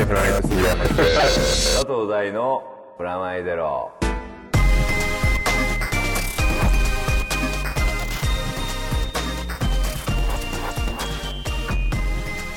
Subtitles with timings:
[0.00, 0.88] シェフライト杉山で
[1.28, 2.62] す佐藤大の
[2.96, 3.92] プラマイゼロ。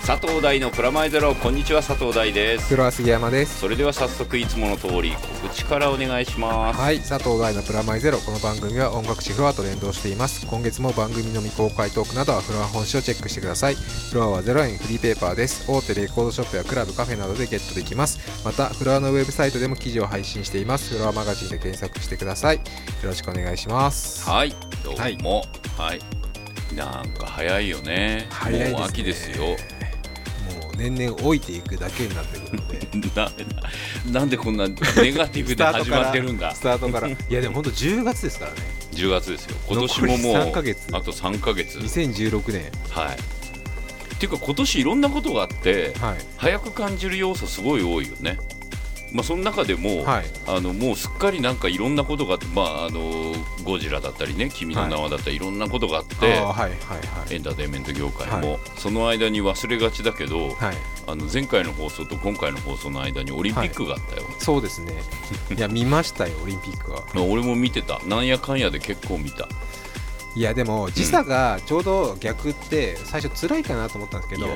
[0.06, 2.68] 佐藤大のプラマイゼロこんにちは佐藤大です。
[2.68, 3.62] フロア杉山です。
[3.62, 6.78] それでは早速いつもの通り告知からお願いします。
[6.78, 10.46] はい佐藤大のプラマイゼロこの番組は音楽誌フロアと連動しています。
[10.46, 13.76] 今月も番組の未公開トークなどはフロア本誌をチェックしてください。
[13.76, 15.72] フロアは0円フリーペーパーです。
[15.72, 18.20] 大手レコードショップやクラブカフェなどでゲットできます。
[18.44, 20.96] またフロアのウェブサイトでも記事を配信しています。
[20.96, 22.58] フロアマガジンで検索してください。
[22.58, 22.62] よ
[23.04, 24.30] ろしくお願いします。
[24.30, 25.46] はいどうも。
[25.78, 26.02] はい、
[26.76, 28.28] なんか早いよね。
[28.32, 28.78] 早いですね。
[28.78, 29.56] もう秋ですよ
[30.90, 32.84] 年々老いていくだけになってくるので。
[34.12, 34.76] ななんでこんなネ
[35.12, 36.54] ガティブで始まってるんだ。
[36.54, 37.08] スタートから。
[37.08, 38.58] いやでも本当10月ですからね。
[38.94, 39.56] 10月ですよ。
[39.68, 40.88] 今年ももう残り3ヶ月。
[40.92, 41.80] あと3ヶ月。
[41.80, 42.72] 2016年。
[42.90, 43.16] はい。
[43.16, 46.18] っていうか今年いろんなことがあってはい。
[46.38, 48.38] 早く感じる要素すごい多いよね
[49.14, 50.26] まあその中でも、はい。
[50.48, 53.34] あのもうすっかりなんかいろんなことがあってまああの
[53.64, 56.68] ゴジラだったりね君の名はだったり、い、ろんなことがあってはいはいは
[57.30, 57.36] い。
[57.36, 58.60] エンターテインメント業界も、はい。
[58.78, 60.76] その間に忘れがちだけど、はい。
[61.06, 65.04] あの前回の放送と今回の放送の間にオリンピックがあったよ、そうですね。
[65.56, 67.04] いや見ましたよオリンピックは。
[67.14, 68.00] まあ俺も見てた。
[68.06, 69.48] なんやかんやで結構見た。
[70.36, 74.48] いやでも時差がちょうど逆って最初辛いかなと思ったんですけど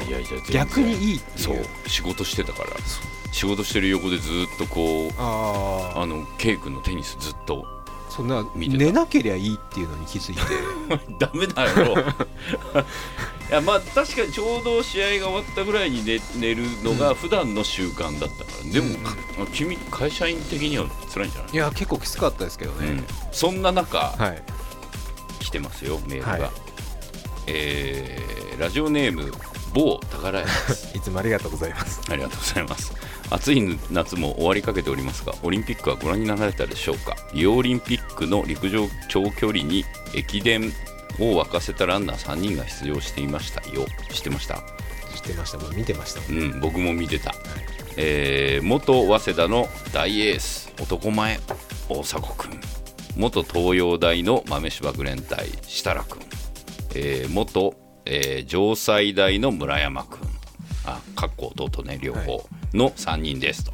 [0.51, 1.61] 逆にいいってそいう。
[1.61, 1.89] う。
[1.89, 2.69] 仕事してたから
[3.37, 7.65] 仕事してる横でずっとこうあああのケイ君のテニスずっと
[8.09, 10.41] そんな寝なけりゃいいっていうのに気づいて。
[11.19, 11.97] ダメだよ。
[13.49, 18.97] いやまあ確かにちょうど試合が終わったぐらいに寝寝るのが普段の習慣だったから、でも、
[19.53, 21.53] 君会社員的には辛いんじゃない？
[21.53, 22.87] いや結構きつかったですけどね。
[22.87, 24.43] うん、そんな中、はい。
[25.39, 26.51] 来てますよメールが、はい。
[27.47, 29.31] えーラジオネーム
[29.73, 30.91] 某宝屋です。
[30.97, 32.01] いつもありがとうございます。
[32.09, 32.91] ありがとうございます
[33.29, 37.15] 暑い夏も終わりかけておりますがオリンピックはご覧になられたでしょうか？
[37.33, 39.83] リオオリンピックの陸上長距離に
[40.15, 40.71] 駅伝
[41.19, 43.85] を沸かせたランナー3人が出場していましたよ。
[44.13, 44.55] 知ってました？
[45.15, 45.57] 知ってました。
[45.57, 46.41] もん見てましたもん。
[46.41, 47.33] うん僕も見てた、
[47.97, 51.39] えー元早稲田の大エース男前
[51.89, 52.59] 大迫君。
[53.17, 56.21] 元東洋大の豆柴グレン隊設楽君、
[56.95, 57.73] えー元、
[58.05, 60.19] えー城西大の村山君。
[60.85, 63.73] あかっこ弟ね両方の3人ですと、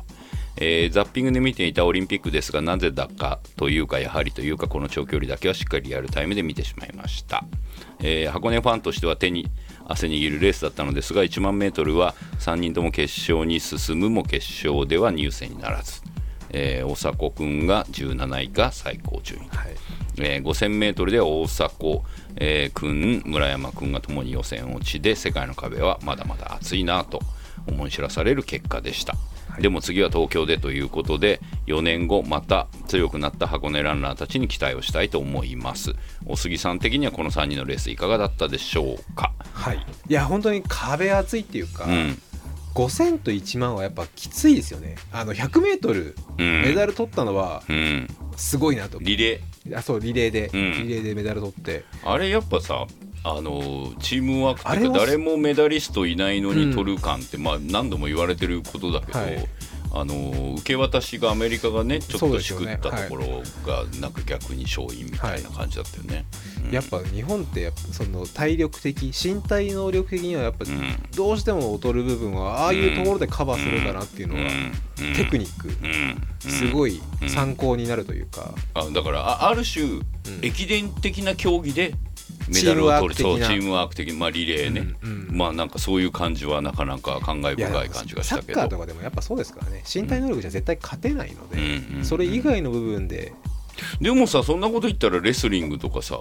[0.58, 7.44] えーザッピングで見ていたオリンピックですがなぜだかというかやはりというかこの長距離だけはしっかりリアルタイムで見てしまいました、
[8.00, 9.50] えー箱根ファンとしては手に
[9.86, 16.02] 汗握るレースだったのですが1万メートルは3人とも決勝に進むも決勝では入選にならず、
[16.52, 19.50] えー大迫君が17位が最高順位。
[19.50, 19.76] はい。
[20.20, 22.04] えー 5000m で大迫、
[22.38, 27.20] えー君村山君がともに予選落ちで世界の壁はまだまだ厚いなと
[27.68, 29.16] 思い知らされる結果でした、
[29.60, 35.94] でも次は東京でということで4年後また強くなった箱根ランナーたちに期待をしたいと思います。
[36.26, 39.32] お杉さん的にはこの3人のレースいかがだったでしょうか？
[39.54, 39.86] はい。
[40.10, 42.22] いや本当に壁厚いっていうか、うん。
[42.74, 44.96] 5000と1万はやっぱきついですよね。
[45.12, 46.62] あの 100m うん。
[46.64, 48.08] メダル取ったのはうん。
[48.36, 49.78] すごいなと、リレー。
[49.78, 50.88] あそうリレーで、うん。
[50.88, 51.86] リレーでメダル取って。
[52.04, 52.88] あれやっぱさ
[53.26, 59.48] あのチームワークっていうか誰もメダリストいないのに取る感って、まあ、何度も言われてることだけど、はい。
[59.96, 66.26] あの受け渡しがアメリカがねちょっとしくったところがなんか逆に勝因みたいな感じだったよね。
[66.66, 66.72] うん。
[66.72, 70.96] やっぱ日本ってやっぱその体力的身体能力的にはやっぱうん。
[71.16, 75.14] どうしても劣る部分はああいうところでカバーするんだなっていうのがうん。
[75.16, 76.52] テクニックうん。
[76.52, 78.56] すごい、い参考になるというか。
[78.74, 80.02] あだからあある種、
[80.42, 81.94] 駅伝的な競技で
[82.50, 83.48] メダルを取るチームワーク的な。
[83.48, 85.38] そうチームワーク的まあリレーね、うんうん。
[85.38, 89.84] まあなんかそういう感じはなかなか感慨深い感じがしサッカーとたけどかでもやっぱそうですからね。
[89.92, 91.60] 身体能力じゃ絶対勝てないので、う
[91.96, 91.98] ん。
[91.98, 92.06] うん。
[92.06, 93.34] それ以外の部分で。
[94.02, 96.20] でもさそんなこと言ったらレスリングとかさ。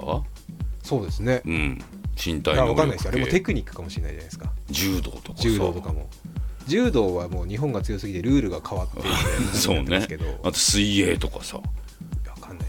[0.83, 1.43] そうですね。
[1.45, 1.79] うん、
[2.25, 3.11] 身体能力わかんないですよ。
[3.13, 4.51] あれもテ系クニックかもしれないじゃないですか。
[4.71, 5.43] 柔道とかさ。
[5.43, 6.09] 柔道とかも。
[6.67, 10.25] 柔道はもう日本が強すぎてルールが変わってるんですけど。
[10.45, 11.61] あと水泳とかさ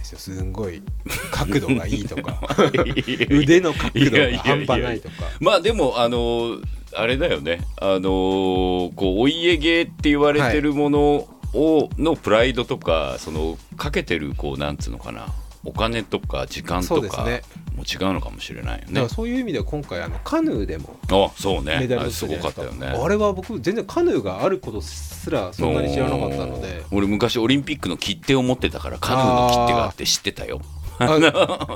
[0.04, 0.20] ですよ。
[0.20, 0.82] すんごい
[1.32, 2.40] 角度がいいとか
[3.30, 5.16] 腕の角度が半端ないとか。
[5.40, 6.58] まあでもあの
[6.96, 7.62] あれだよね。
[7.82, 11.00] あのこうお家芸って言われてるもの
[11.56, 15.28] を、のプライドとかそのかけてるこうなんつうのかな。
[15.66, 16.96] お金とか時間とか。
[16.96, 18.94] そうですねも違うのかもしれないよね。
[18.94, 21.80] だからそういう意味では今回あのカヌーでもあそうね。
[21.80, 22.88] メダルすごかったよね。
[22.88, 26.84] あれは僕全然カヌーがあることすらそんなに知らなかったので。
[26.92, 30.62] 俺昔オリンピックの切手を持ってたからカヌーの切手があって知ってたよ。
[31.00, 31.18] あ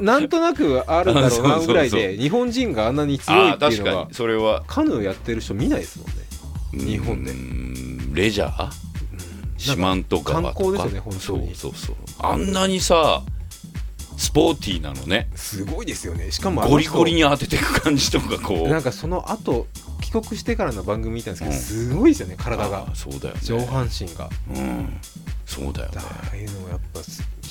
[0.02, 4.64] なんとなくあるんだろうなぐらいで日本人があんなに強いっていうのが確かにそれは。
[4.68, 6.92] カヌーやってる人見ないですもんね。
[6.92, 7.34] 日本で。
[8.14, 8.70] レジャー？
[9.58, 11.56] 四万十川とか観光ですよね本当に。
[11.56, 11.96] そうそうそう。
[12.20, 13.24] あんなにさ
[14.18, 15.30] スポーティーなのね。
[15.36, 16.32] すごいですよね。
[16.32, 18.68] しかもゴリ人ゴリに当てていく感じとかこう。
[18.68, 19.68] なんかその後
[20.02, 21.60] 帰国してからの番組見たんですけど、うん。
[21.60, 22.88] すごいですよね体が。
[22.96, 23.42] そうだよね。
[23.44, 24.30] 上半身が。
[24.50, 25.00] うん。
[25.46, 25.96] そうだよね。
[25.96, 27.00] だああいうのもやっぱ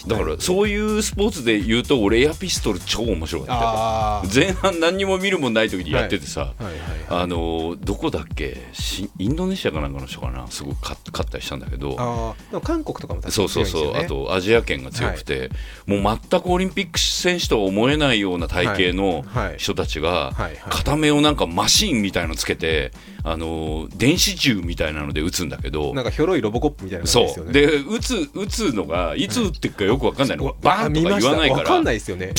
[0.06, 4.34] だからそういうスポーツで言うと俺エアピストル超面白かった。
[4.34, 6.64] 前半何にも見るもんない時にやっててさ、はい。
[6.64, 6.75] はい。
[6.75, 6.81] はい。
[7.08, 8.69] あのどこだっけ？
[8.72, 10.46] しインドネシアかなんかの人かな？
[10.48, 12.34] すごく勝勝ったりしたんだけど。
[12.62, 15.50] 韓国とかも確かそうに強そそう、いうですよねあとアジア圏が強くて、
[15.87, 19.46] もう全くオリンピック選手とは思えないような体型のはい。
[19.48, 19.58] はい。
[19.58, 20.43] 人たちがはい。
[20.43, 20.58] はい。
[20.69, 22.93] 片目をなんかマシーンみたいのつけて
[23.28, 27.46] あの電子銃みたいなので撃つんだけどなんかひょろいロボコップみたいな感じですそう。
[27.46, 31.49] よねで撃つ撃つのがいつ撃っていくかよく分かんないの、わバーンとか言わないから。
[31.49, 31.55] あ見ました。
[31.55, 32.26] わかんないですよね。
[32.26, 32.32] で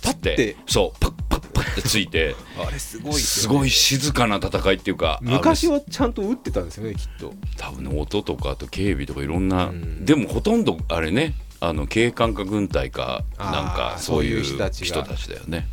[0.00, 15.68] パッてそうパッパッパッってついてあれすごいですよねすごい静かな戦いっていうか昔ははちゃんと撃ってたんですよねきっと多分ね音とかあと警備とかいろんな、うんでもほとんどあれねあの警官か軍隊かなんかそういう人たちだよね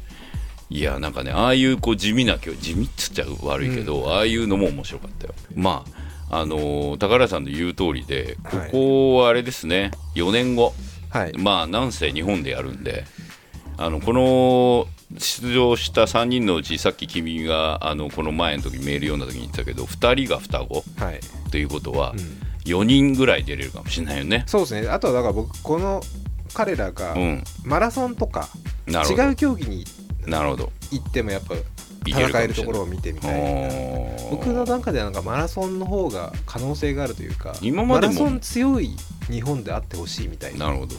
[0.69, 5.33] いやなんかねああいうこう地味な競地味っつっちゃ悪いけど、ああいうのも面白かったよ。
[5.56, 5.83] ま
[6.30, 8.71] ああのー高原さんの言う通りでこはい。
[8.71, 10.74] こはあれですね4年後。
[11.10, 11.33] はい。
[11.38, 13.06] まあなんせ日本でやるんで
[13.77, 14.86] あのこの
[15.18, 20.83] 出場した3人のうちさっき君があのこの前の時メール読んだ時に言ってたけど2人が双子。
[21.04, 21.19] はい。
[21.50, 22.19] ということはうん。
[22.66, 24.44] 4人ぐらい出れるかもしれないよね。
[24.45, 24.88] そうですね。
[24.88, 26.01] あとはだから僕この
[26.54, 28.50] 彼らがうん、マラソンとか
[28.88, 29.86] 違う競技に
[30.25, 30.71] なるほど。
[30.92, 31.56] 行ってもやっぱ
[32.06, 34.30] 戦えるところを見てみたいな。
[34.31, 38.13] 僕の中ではなんかマラソンの方が可能性があるというか今までも。
[38.13, 38.95] マラソン強い
[39.30, 40.68] 日本であってほしいみたいな。
[40.68, 40.95] なるほど。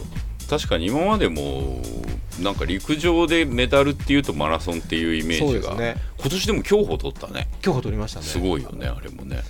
[0.49, 1.81] 確かに今までも
[2.41, 5.95] なんか陸上でメダルっていうとマラソンっていうイメージが、ね。
[6.19, 7.47] 今年でも競歩取ったね。
[7.61, 8.25] 競歩取りましたね。
[8.25, 9.41] すごいよねあれもね、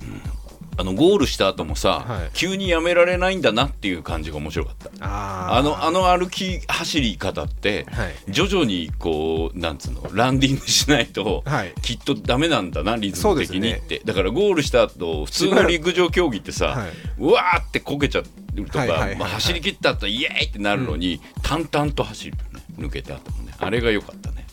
[0.00, 0.37] うん
[0.78, 2.30] あのゴールした後もさ、はい。
[2.32, 4.90] 急にやめられないんだなっていう感じが面白かった。
[5.00, 8.14] あのあの歩き走り方ってはい。
[8.28, 11.74] 徐々にこうなんつうのランディングしないと、はい。
[11.82, 16.90] きっとダメなんだなリズム的にって、だからゴールした後普通の陸上競技ってさ、はい。
[17.18, 18.24] うわーってこけちゃう
[18.66, 18.86] とか、
[19.18, 22.36] まあ走り切った後イエーイってなるのに、淡々と走る
[22.78, 23.52] 抜けて後もね。
[23.58, 24.46] あれが良かったね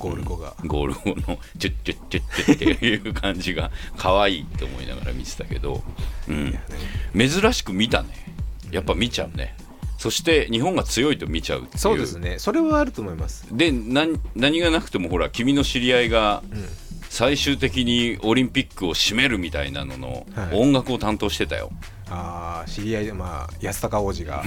[0.00, 0.54] ゴール後が。
[0.66, 5.82] ゴール後のチュッチュッチュッチュッっていう感じが可愛いって思いながら見てたけど、
[6.28, 6.58] うん、
[7.14, 8.08] 珍しく見たね
[8.72, 9.54] やっぱ見ちゃうね
[9.98, 16.42] そして日本が強いと見ちゃうっていうそうですねそれはあると思いますで何何がなくてもほら君の知り合いが
[17.10, 21.70] 最終的にオリンピックを締めるみたいなのの音楽を担当してたよ、
[22.08, 24.44] ああ知り合いでまあ安高王子が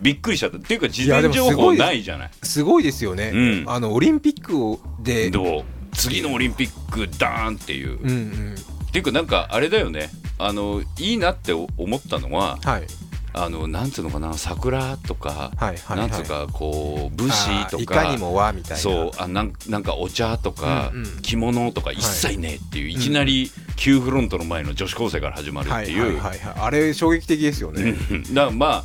[0.00, 0.58] びっくりしちゃった。
[0.58, 2.30] っていうか事前情報ないじゃない。
[2.42, 3.64] すごいですよね、うん。
[3.66, 5.30] あのオリンピックをで。
[5.30, 5.64] どう？
[5.94, 8.54] 次のオリンピックダーンっていう、うんうん。
[8.54, 10.10] っていうかなんかあれだよね。
[10.38, 12.86] あのいいなって思ったのははい。
[13.34, 18.76] あのなんつうのかな桜とか、はいはいなんつうかこう武士とあーいかかにも和みたいな。
[18.76, 21.22] そうあなんなんかお茶とか、うんうん。
[21.22, 26.54] 着物とか一切ねえっていう、いきなり旧フロントの前の女子高生から始まるっていう、はいはいはいはい。
[26.56, 28.34] あれ衝撃的ですよね、うん。
[28.34, 28.84] だからまあ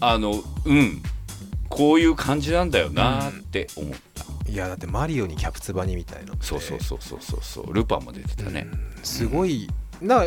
[0.00, 1.02] あのうん
[1.68, 7.72] こういう感じなんだよなって思った、いやだってマリオにキャプツバニみたいなそうそうそうそうそうそう。
[7.72, 9.04] ルパンも出てたね、うん。
[9.04, 9.68] すごい。
[10.00, 10.24] な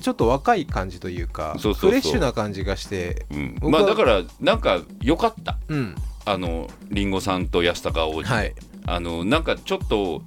[0.00, 1.90] ちょっと若い感じというかそうそうそう。
[1.90, 3.70] フレッシュな感じがしてうん。
[3.70, 5.58] まあだからなんか良かった。
[5.68, 5.94] うん。
[6.26, 8.54] あのリンゴさんと安高王子、はい。
[8.86, 10.22] あのなんかちょっと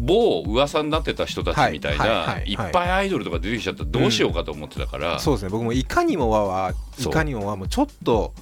[0.00, 2.50] 某噂になってた人たちみたいなはい。
[2.50, 2.54] い。
[2.54, 5.48] っぱいアイドルとか出てきちゃったらどうしようかと思ってたから、そうですね。
[5.50, 7.12] 僕もいかにも和はいそう。
[7.12, 8.34] かにも和もちょっと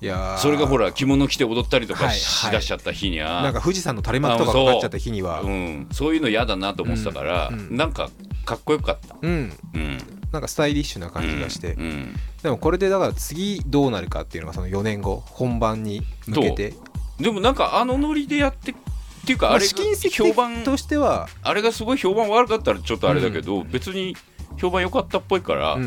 [0.00, 0.38] いやー。
[0.38, 2.16] それがほら着物着て踊ったりとかはい。
[2.16, 5.42] しだしちゃった日には、なんか富士山の垂れ幕とかかかっちゃった日には。
[5.42, 7.58] うん、そういうの嫌だなと思ってたから、うん。
[7.58, 7.76] うん。
[7.76, 8.10] なんか
[8.44, 9.52] かっこよかった、うん。
[9.74, 9.98] うん、
[10.32, 11.82] なんかスタイリッシュな感じがして、うん。
[11.82, 12.14] うん。
[12.42, 16.74] でもこれでだから次どうなるかっていうのがその4年後本番に向けて。
[17.18, 18.74] でもなんかあのノリでやって
[19.22, 21.28] っていうかまああれ評判としては。
[21.42, 24.16] あれがすごい評判悪かったらちょっとあれだけど、別に
[24.58, 25.78] 評判良かったっぽいから、あ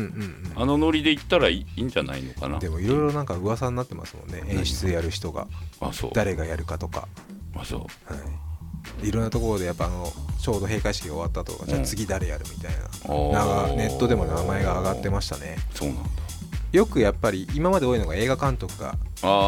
[0.64, 2.58] のノリで行ったらいいんじゃないのかな。
[2.58, 4.42] でもいろいろなんか噂になってますもんね。
[4.48, 5.46] 演出やる人が。
[5.80, 6.10] あそう。
[6.14, 7.08] 誰がやるかとか、
[7.56, 7.80] あそう。
[7.80, 7.86] は
[9.02, 12.78] い、いろんなところでやっぱあのちょうど閉会式が終わったとか、じゃあ次誰やるみたいな。
[13.32, 15.56] なんかネットでも名前が上がってましたね。
[15.74, 16.10] そうなんだ
[16.74, 18.96] よくやっぱり今まで多いのが映画監督が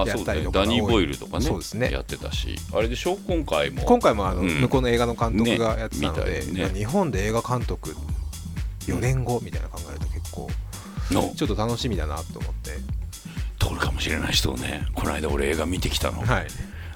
[0.06, 0.64] やったりとかね。
[0.66, 1.90] ダニー・ボイルとかねそうですね。
[1.90, 2.54] やってたし。
[2.72, 3.18] あれでしょ？
[3.26, 3.82] 今回も。
[3.82, 4.60] 今回もあの、うん。
[4.60, 6.70] 向こうの映画の監督がやってたので、ねね。
[6.70, 7.96] 日本で映画監督
[8.86, 10.48] 4年後みたいなの考えると結構
[11.10, 11.34] の。
[11.34, 12.70] ちょっと楽しみだなと思って。
[13.58, 16.46] 通るかもしれない人をねこの間俺映画見てきたの、はい。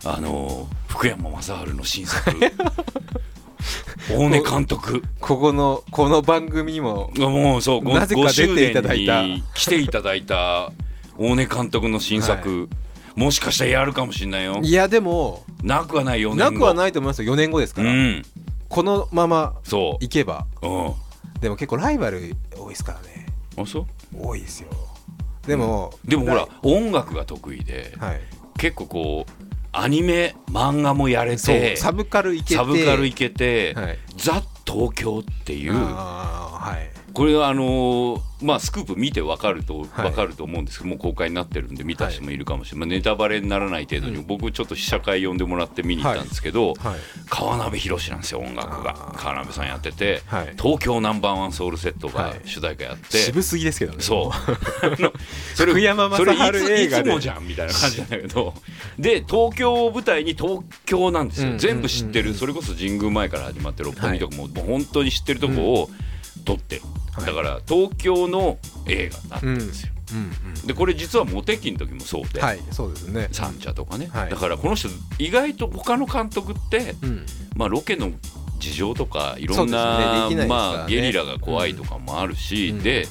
[0.05, 2.31] あの福山雅治の新作
[4.11, 5.03] 大根監督。
[5.21, 9.25] ここのこの番組にももうそうごなぜか5周出ていただいた。
[9.55, 10.73] 来ていただいた
[11.17, 12.69] 大根監督の新作、
[13.15, 14.61] もしかしたらやるかもしれないよ。
[14.63, 16.53] いやでもなくはない4年後。
[16.53, 17.33] なくはないと思いますよ。
[17.33, 18.23] 4年後ですから、うん。
[18.69, 20.47] このままそいけば。
[20.63, 20.95] ううん。
[21.41, 23.27] でも結構ライバル多いですからね。
[23.57, 23.87] あそう？
[24.15, 24.69] 多いですよ。
[25.47, 28.21] でも、でもほらラ音楽が得意でイはい。
[28.59, 29.40] 結構こう
[29.73, 33.99] アニメ漫画もやれてサブカルいけてサブカルいけて、はい。
[34.17, 35.73] ザ・東京っていう
[36.61, 36.91] はい。
[37.13, 40.05] これはあのーまあスクープ見てわかるとはい。
[40.07, 44.27] わかると思うんですけど、もう公開になってるんで見た人もいるかもしれない、まあ、ネタバレにならない程度に、うん。
[44.27, 46.77] 僕ちょっと試写会呼んでもらって見に行ったんですけど、はい。
[47.29, 48.95] 川辺宏なんですよ音楽が。
[49.17, 50.55] 川辺さんやってて、はい。
[50.57, 52.41] 東京ナンバーワンソウルセットがはい。
[52.45, 53.99] 主題歌やって、渋すぎですけどね。
[54.01, 54.33] そう。
[55.55, 58.55] それそれいつ映画でいつもじゃんみたいな感じなんだけど。
[58.99, 65.91] で東京を舞台に東京なんですよ、うん全部知ってる、うんそれこそ神宮前から始まって六本木とかも,、もう本当に知ってるとこを
[66.41, 66.83] 撮ってる、
[67.13, 67.27] はい。
[67.27, 73.29] だから東京の映画になってるんですよ、うんでこれ実はモテ期の時もそうで、うんはいそうですね。
[73.33, 74.31] 三茶とかね、はい。
[74.31, 77.27] だからこの人意外と他の監督って、うん。
[77.57, 78.11] まあ、ロケの
[78.59, 80.77] 事情とかいろんな、できないですからね。
[80.79, 82.83] まあ、ゲリラが怖いとかもあるし、うん。
[82.83, 83.07] で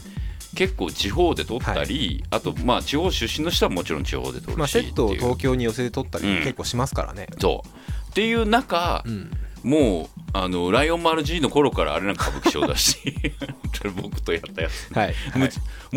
[0.55, 8.47] 結構地方で撮ったり、あとまあ地方出身の人はもちろん地方で撮まあるしセットを東京に寄せて撮ったりうん結構しますからねそうっていう。
[8.47, 9.31] 中、うん
[9.63, 12.97] もうあのライオン丸 G の頃からあれなんか歌舞伎町だし。
[14.01, 15.15] 僕とやったやつ、はい。
[15.35, 15.49] む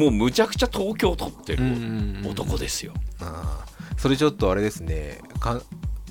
[0.03, 1.65] もうむちゃくちゃ東京撮ってる
[2.25, 3.99] 男ですよ、あー。
[4.01, 5.19] それちょっとあれですね。
[5.41, 5.61] か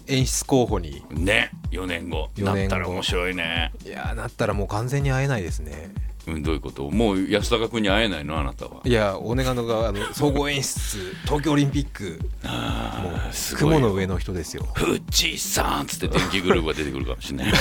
[0.08, 1.04] 演出候補に。
[1.12, 1.52] ね。
[1.72, 2.30] 4年後。
[2.36, 2.60] 4年後。
[2.60, 5.94] なったら面白いね、いやーなったらもう完全に会えないですね
[6.28, 6.90] うん、どういうこと？
[6.92, 8.40] もう安高君に会えないの？
[8.40, 8.82] あなたは。
[8.84, 12.20] いやお願いのがあの総合演出東京オリンピック。
[12.44, 14.68] もう雲の上の人ですよ。
[14.76, 17.54] 富士山っつって電気グループが出てくるかもしれない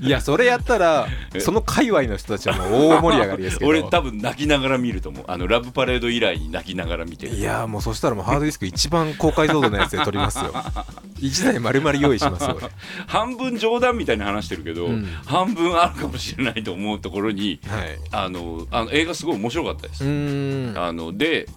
[0.00, 1.06] いやそれやったら
[1.38, 3.70] その界隈の人たちはもう大盛り上がりですけど。
[3.70, 5.24] 俺多分泣きながら見ると思う。
[5.28, 7.34] あのラブパレード以来に泣きながら見てる。
[7.34, 10.52] いやーもうそしたらもうハードディスク一番高解像度のやつで撮りますよ。
[11.20, 12.70] 一台丸々用意しますよ俺。
[13.06, 15.06] 半分冗談みたいに話してるけど、うん。
[15.26, 17.98] 半分あるかもしれないと思うところにはい。
[18.10, 20.02] あのあの映画すごい面白かったです。
[20.04, 21.48] あので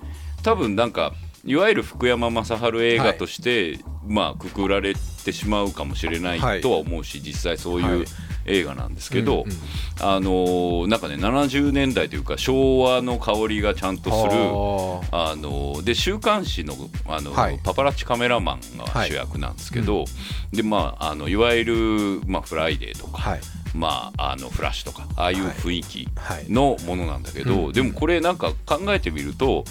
[0.43, 1.13] 多分なんか
[1.47, 6.61] いわゆる福山雅治映画として、まあくくられてしまうかもしれないはい。
[6.61, 7.99] とは思うし、実際そうはい。
[7.99, 8.05] いう
[8.45, 9.57] 映画なんですけど、うんうん。
[10.01, 14.31] あのなんかね70年代というか昭和の香りがちゃんとする。
[15.17, 15.31] あ。
[15.31, 16.75] あので週刊誌の
[17.07, 17.59] あの、はい。
[17.63, 20.03] パパラッチカメラマンが主役なんですけど、
[20.51, 23.37] でまああのいわゆる、まあ、フライデーとか、
[23.73, 26.51] まあ、あのフラッシュとかああいう雰囲気はい。
[26.51, 27.71] のものなんだけど、うん。
[27.71, 29.63] でもこれなんか考えてみると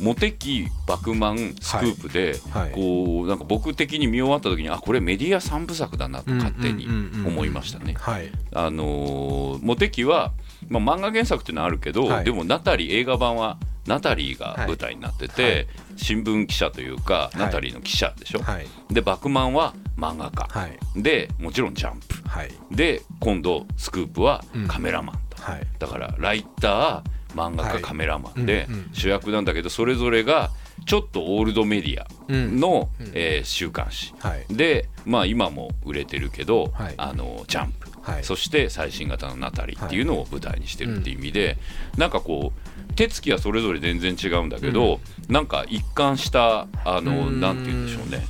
[0.00, 2.72] モテ期バクマンスクープで、はい。
[2.72, 6.86] こうなんか僕的に見終わった時にあこれメディア三部作だなと勝手に
[7.26, 7.94] 思いましたね。
[7.98, 8.30] はい。
[8.52, 10.32] あのーモテ期は、
[10.68, 12.24] まあ、漫画原作っていうのはあるけど、はい。
[12.24, 15.52] でもナタリー映画版はナタリーが舞台になってて、はい。
[15.52, 15.66] はい
[15.98, 17.38] 新聞記者というか、い。
[17.38, 18.66] ナタリーの記者でしょ、はい。
[18.90, 20.78] でバクマンは漫画家、はい。
[20.94, 22.28] でもちろんジャンプ。
[22.28, 22.50] はい。
[22.70, 24.68] で今度スクープはうん。
[24.68, 25.66] カメラマンと、はい。
[25.78, 27.02] だからライター
[27.36, 27.82] 漫画家、はい。
[27.82, 30.50] カメラマンで主役なんだけどそれぞれが
[30.86, 32.58] ちょっとオールドメディアうん。
[32.60, 33.10] の、うん。
[33.14, 34.14] えー週刊誌。
[34.18, 34.46] はい。
[34.50, 36.94] でまあ今も売れてるけど、はい。
[36.96, 37.88] あのジャンプ。
[38.02, 38.24] はい。
[38.24, 41.58] そして最新型のナタリーっていうのを舞台にしてるっていう意味で、
[41.96, 47.40] なんかこう手つきはそれぞれ全然違うんだけど、なんか一貫したあのうん。
[47.40, 48.24] なんて言うんでしょうね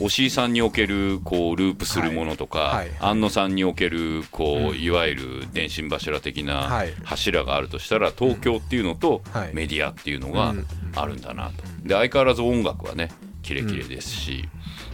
[0.00, 4.80] 押井さんにおけるこうループするものとか、安野さんにおけるこう、うん。
[4.80, 9.54] いわゆる電信柱的なはい柱があるとしたら東京っていうのとはい。
[9.54, 10.66] メディアっていうのがうん。
[10.96, 11.62] あるんだなと。
[11.84, 13.10] で相変わらず音楽はね
[13.42, 14.48] キレキレですし、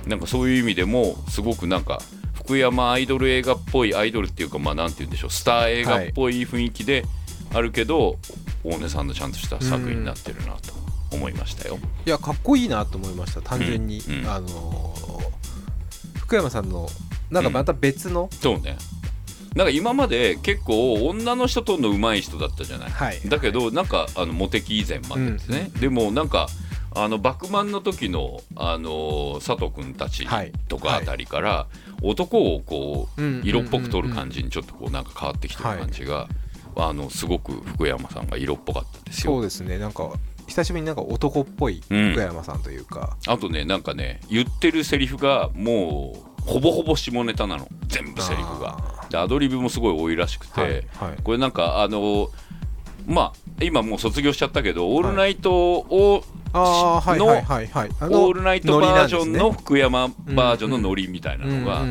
[0.07, 2.01] なんかそういう意味でもすごくなんか
[2.35, 7.05] 福山アイドル映画っぽいアイドルっていうかまあなんて言うんでしょうスター映画っぽい雰囲気で
[7.53, 8.19] あるけど、
[8.63, 11.79] 大根さんのちゃんとした作品になってるなと思いましたよ。
[12.07, 14.19] いやかっこいいなと思いました単純に、うん。
[14.21, 14.97] うんあのー
[16.27, 16.89] 福山さんの
[17.31, 18.77] なんかまた別の、そうね。
[19.55, 23.21] なんか今まで結構女の人との上手い人だったじゃない、はい。
[23.27, 26.49] だけどなんかあのモテ期以前までですね、でもなんか
[26.97, 30.53] あのバクマンの時の、あの佐藤君たちはい。
[30.67, 31.69] とかあたりから、
[32.03, 36.29] 男をこううん色っぽく撮る感じにちょっとこうなんか変わってきてる感じが、
[36.75, 39.33] あのすごく福山さんが色っぽかったですよ。
[39.35, 39.79] そうですね。
[39.79, 40.11] なんか
[40.47, 42.13] 久しぶりになんか男っぽいうん。
[42.13, 47.69] 福山さんというか、あとねなんかね言ってるセリフがもうほぼほぼ下ネタなの。
[47.89, 48.79] 全部セリフが。
[49.11, 50.83] でアドリブもすごい多いらしくて、はいはい。
[51.23, 52.29] これなんかあの
[53.07, 57.91] まあ今もう卒業しちゃったけど「オールナイト」をああはいのはいはいはい。
[58.01, 61.85] あオールナイトバージョンのノ福山バージョンのノリみたいなのが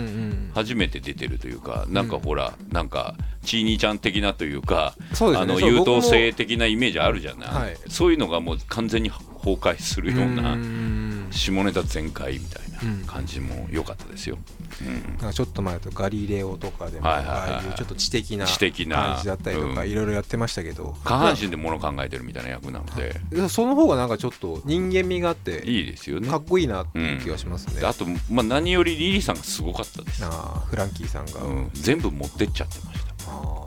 [0.53, 7.77] 初めて出てるというか、なんかほら、なんか、チーニーちゃん的なというか、あの優等生的なイメージあるじゃない、はい。
[7.89, 14.37] そういうのがもう完全に崩壊するような、ん下ネタ全開みたいうんな感じも良かったですよ。
[14.81, 15.17] うん。
[15.17, 17.39] なんかちょっと前だとガリレオとかでもはいはいはい。
[17.39, 18.95] はいああいうちょっと知的な知的な。
[18.95, 19.89] 感じだったりとかうん。
[19.89, 20.95] いろいろやってましたけど。
[21.03, 26.27] 下半身で物考えてるみたいな役なので、その方がなんかちょっと人間味があっていいですよね。
[26.27, 26.37] か。
[26.37, 30.23] っこいいなっていう気がしますね、であと、まあ、何よりリリーさんがすごかったです。
[30.25, 33.31] あーフランキーさんが、うん、全部持ってっちゃってました。
[33.31, 33.65] あ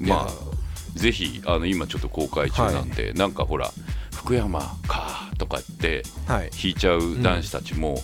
[0.00, 0.56] ーまあ。
[0.96, 3.70] ぜひあの今ちょっと公開中なんで、なんかほら
[4.26, 7.96] 福山かとかってはい弾いちゃう男子たちも、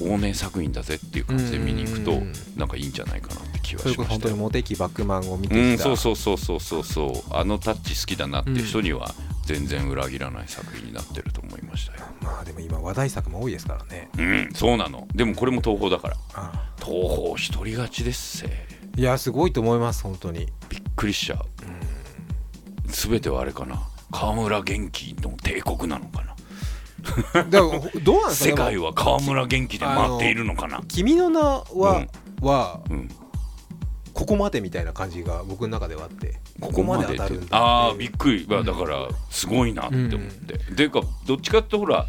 [0.00, 4.34] 往年作品だぜっていう感じで見に行くと、うんうんうんなんかいいんじゃないかなって気はそれこそ本当に。
[4.36, 9.10] モテキバックマンを見てうん、きた、そうそうそうそうそうそうあのタッチ好きだなっていう人には
[9.44, 12.06] 全然裏切らない作品になってると思いましたよ。
[12.22, 15.06] まあでも今話題作も多いですからねうん、そうなの。
[15.14, 16.16] でもこれも東宝だから。
[16.32, 18.46] あ東宝一人勝ちですせ。
[18.46, 21.40] ーいやすごいと思います本当にびっくりしちゃう。
[22.88, 23.86] 全てはあれかな。
[24.10, 26.34] 河村元気の帝国なのかな？
[27.44, 28.50] だからどうなんですか？
[28.50, 30.82] 世界でもは河村元気で回っているのかな？
[30.88, 32.06] 君の名は、
[32.40, 33.08] はうん、
[34.12, 36.36] ここまでみたいな感じが僕の中ではあって。
[36.58, 42.06] ここまで当たるああびっくり、まあだからすごいなって思って、でいうかどっちかってほら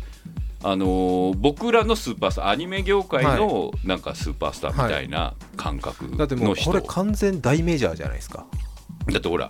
[0.64, 8.46] あのー僕らのスーパースターアニメ業界のなんかスーパースターみたいな感覚だってもの人、うこれ完全大メジャーじゃないですか。
[9.12, 9.50] だってほら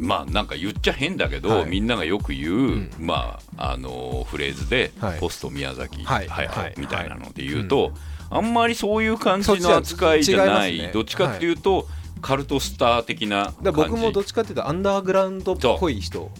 [0.00, 1.70] まあなんか言っちゃ変だけど、はい。
[1.70, 2.90] みんながよく言う、ん。
[2.98, 5.20] まああのーフレーズで、はい。
[5.20, 6.74] ポスト宮崎ははいいはい、はい。
[6.78, 7.92] みたいなので言うと、
[8.30, 10.78] あんまりそういう感じの扱いじゃない。
[10.78, 10.90] ね。
[10.92, 11.86] どっちかっていうと、
[12.20, 16.30] カルトスター的な僕もどっちかっていうとアンダーグラウンドっぽい人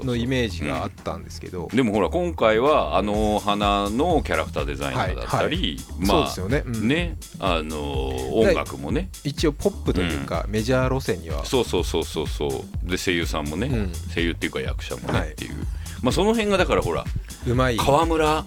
[0.00, 6.88] のイメージがあったんですけど、でもほら今回はあの花のキャラクターデザイナーだったり、そうまあですよね,、うん。
[6.88, 9.08] ねあの音楽もね。
[9.24, 11.44] 一応ポップというか、メジャー路線には。
[11.44, 12.90] そうそうそうそうそう。
[12.90, 13.92] で声優さんもね、うん。
[14.14, 15.30] 声優っていうか役者もね、はい。
[15.30, 15.54] っていう。
[16.02, 17.04] まあその辺がだからほら
[17.46, 17.76] うまい。
[17.76, 18.44] 川村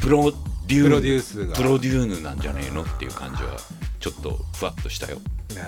[0.00, 0.30] プロ
[0.66, 1.56] デュープロデュースが。
[1.56, 3.56] プロデューヌなんじゃねえのっていう感じは
[3.98, 5.18] ちょっとふわっとしたよ、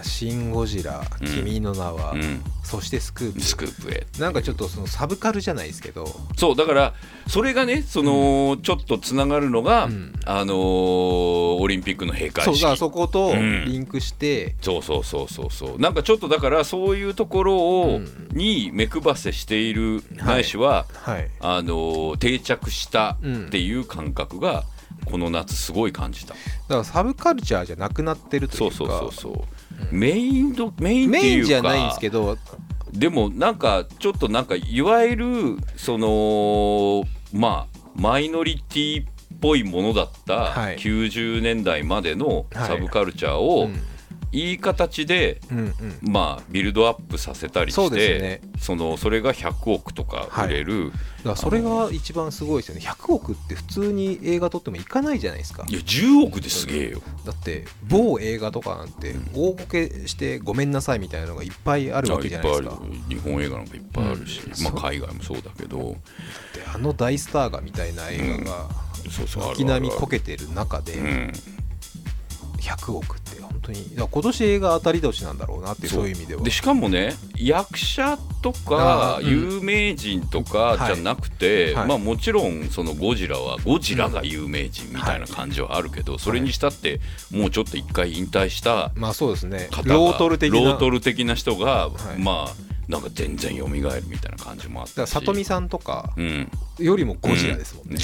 [0.02, 1.26] シン・ゴジラ、うん。
[1.26, 3.40] 君の名は、うん、そしてスクープ。
[3.40, 4.06] スクープへ。
[4.18, 6.06] なんかちょっとそのサブカルじゃないですけど。
[6.36, 6.94] そうだから
[7.28, 10.12] それがねその、ちょっとつながるのが、うん。
[10.24, 12.58] あのーオリンピックの閉会式。
[12.60, 13.64] そうだそことうん。
[13.66, 15.78] リンクして、そうそうそうそうそう。
[15.78, 18.28] なんかちょっとだからそういうところを、うん。
[18.32, 20.26] に目配せしているはい。
[20.32, 21.30] ないしは、はい。
[21.40, 24.64] あのー定着したっていう感覚が
[25.06, 28.76] この夏すごい感じた、だからサブカルチャーじゃなくなってるというか。
[28.76, 29.44] そうそうそうそう、
[29.90, 31.44] メインどメインってメイいうか。
[31.44, 32.38] ンじゃないんですけど。
[32.92, 39.06] でもなんかちょっとなんかいわゆるそのまあマイノリティっ
[39.40, 40.76] ぽいものだったはい。
[40.78, 43.74] 90年代までのサブカルチャーうをん
[44.32, 45.74] いい形でうんうん。
[46.02, 48.40] まあビルドアップさせたりしてですね。
[48.58, 52.80] そのそれが100億とか売れる、だからそれが一番すごいですよね。
[52.80, 55.64] 100億って普通に映画撮ってもいかないじゃないですか。
[55.68, 57.02] いや10億ですげえよ。
[57.24, 62.68] だって某映画とかなんて大こけしてごめんなさいみたいなのがいっぱいあるわけじゃないですか。
[62.68, 62.94] いっぱいある。
[63.08, 64.64] 日本映画なんかいっぱいあるし、うん。
[64.64, 65.96] まあ海外もそうだけど。
[66.54, 68.68] であの大スターがみたいな映画が
[69.10, 71.32] そうそう軒並みこけてる中でうん
[72.62, 76.08] 100億って本当に今年映画当たり年なんだろうなっていうそう。
[76.08, 76.42] いう意味では。
[76.42, 81.88] でしかもね役者とか有名人とかじゃなくて、はい。
[81.88, 89.68] まあ、もちろんそのゴジラはゴジラが有名人みたいな感じはあるけど、それにしたってもうちょっと一回引退したまあそうですね。
[89.84, 90.60] ロートル的な。
[90.60, 92.20] ロートル的な人が、はい。
[92.20, 93.82] まあなんか全然蘇るみ
[94.18, 96.50] たいな感じもあっだからたし里見さんとかうん。
[96.78, 97.96] よりもゴジラですもんね、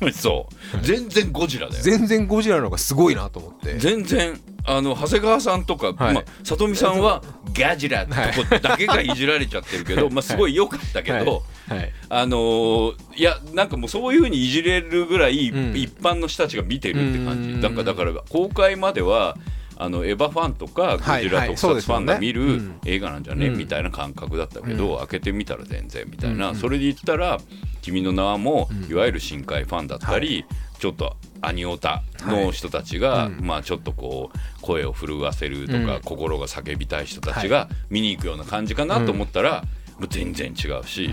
[0.12, 0.78] そう。
[0.82, 1.82] 全然ゴジラだよ。
[1.82, 3.78] 全然ゴジラの方がすごいなと思って。
[3.78, 6.14] 全然あの長谷川さんとか、はい。
[6.14, 7.22] まあ、里見さんは
[7.54, 11.92] ガジラってとこだけがいじられちゃってるけど、まあ、すごい良かったけど、はい。
[12.08, 15.76] あのーいやなんかもうそういうふうにいじれるぐらい、うん。
[15.76, 17.50] 一般の人たちが見てるって感じ。
[17.50, 17.60] うん。
[17.60, 19.36] なんかだから公開までは
[19.78, 23.58] あのエヴァファンとかゴジラはい特撮ファンが見る映画なんじゃね、うん。
[23.58, 24.98] みたいな感覚だったけど、うん。
[24.98, 27.38] 開けてみたら全然みたいな、うんそれで言ったら
[27.82, 28.90] 「君の名は」も、うん。
[28.90, 30.44] いわゆる深海ファンだったり、
[30.78, 36.00] ちょっとアニオタの人たちが、まあちょっとこう声を震わせるとか、うん。
[36.02, 39.64] 心が叫びたい人たちが見に行くような感じかなと思ったら、
[39.98, 41.10] もう全然違うし、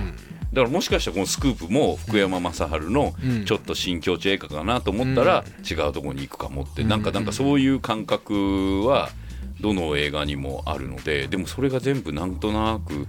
[0.54, 2.62] だからもしかしたらこのスクープも福山雅治
[2.92, 3.46] のうん。
[3.46, 9.10] ちょっと新境地映画かなと思ったら違うところに行くかもって、なんかなんかそういう感覚は
[9.60, 13.08] どの映画にもあるのででもそれが全部なんとなく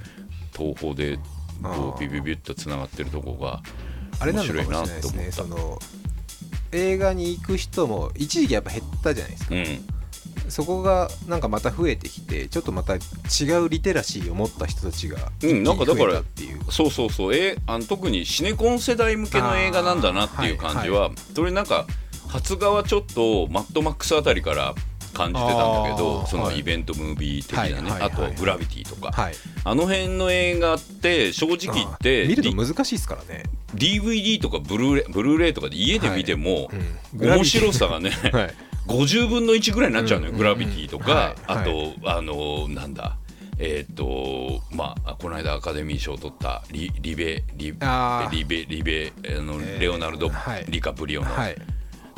[0.57, 1.19] 東宝で
[1.63, 3.63] こうビビビッとつながってるとこが
[4.21, 5.97] あれな面白いなと思った。
[6.73, 9.55] 映画に行く人も一時期やっぱ減ったじゃないですか。
[9.55, 9.94] うん
[10.49, 12.99] そこがなんかまた増えてきてちょっとまた違
[13.65, 16.61] うリテラシーを持った人たちがうんなんかだから増えたっていう。
[16.71, 17.35] そうそうそう。
[17.35, 21.87] えあの特にシネコン世代向けの映画なんだなっていう感じは、それなんか
[22.29, 24.75] 発画はちょっとマッドマックスあたりから
[25.15, 28.03] 感じてたんだけどそのイベントムービー的なね、はいはいはい。
[28.03, 29.35] あとはグラビティとか、はい。
[29.65, 36.71] あの辺の映画って正直言ってあ見る難しいですからね、DVD とかブルーレイブルーレイとかで家で見ても、
[37.15, 37.29] うん。
[37.29, 38.55] 面白さがねはい
[38.87, 41.35] 50分の1ぐらいになっちゃうのよ、うんグラビティとか、はい。
[41.47, 43.17] あと、あのなんだ
[43.59, 47.73] えっ、とまあこの間アカデミー賞を取ったリリベリ
[48.31, 49.81] リベリベあの、えー。
[49.81, 50.67] レオナルド・はい。
[50.69, 51.57] リカプリオの、はい。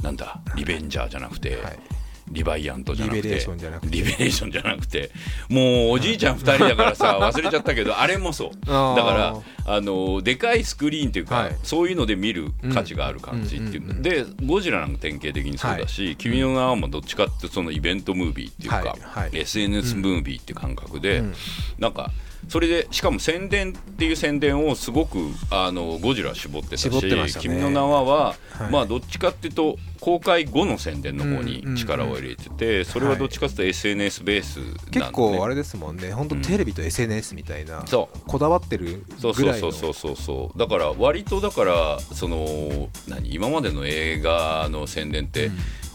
[0.03, 1.79] なんだリベンジャーじゃなくて、はい
[2.29, 3.23] リバイアントじゃなくて。
[3.23, 3.97] リベレーションじゃなくて。
[3.97, 5.11] リベレーションじゃなくて。
[5.49, 8.51] もうおじいちゃん2人だからさ 忘れちゃったけどあれもそう。
[8.67, 11.57] だからあのでかいスクリーンっていうか、はい。
[11.63, 18.89] そういうので見る価値がある感じっていう、うんでゴジラなんか典型的にそうだし「君の名は」もどっちかってそのイベントムービーっていうか、はい。
[19.01, 19.31] はい。
[19.33, 21.35] SNS ムービーっていう感覚で、うん。
[21.79, 22.11] なんか
[22.49, 25.19] それでしかも宣伝っていう宣伝をすごく
[25.51, 27.43] あのゴジラは絞ってたし絞ってましたね。
[27.43, 28.71] 君の名はは、はい。
[28.71, 36.13] まあどっちかっていうと公開後の宣伝の方に力を入れてて、それはどっちかっていうと SNS ベースなんで、ね結構あれですもんね。
[36.13, 38.19] 本当テレビと SNS みたいな、そう。
[38.27, 39.61] こだわってるそうぐらいの。
[39.61, 40.59] そうそうそうそうそう。
[40.59, 45.51] だから割とだからその何今までの映画の宣伝って、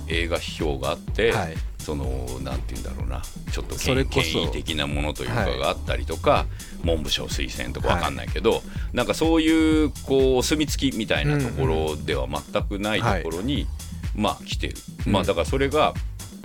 [0.08, 2.06] 映画批評があって、はいその
[2.42, 3.22] なんて言うんだろうな。
[3.52, 4.22] ちょっと権それこそ。
[4.22, 6.46] 権威的なものというかはいがあったりとか、
[6.84, 8.62] 文部省推薦とかわかんないけど、
[8.94, 13.68] なんかそういうこうお墨付きみたいなところでは全くないところに、
[14.16, 14.76] まあ来てる、
[15.08, 15.14] うん。
[15.14, 15.94] まあだからそれが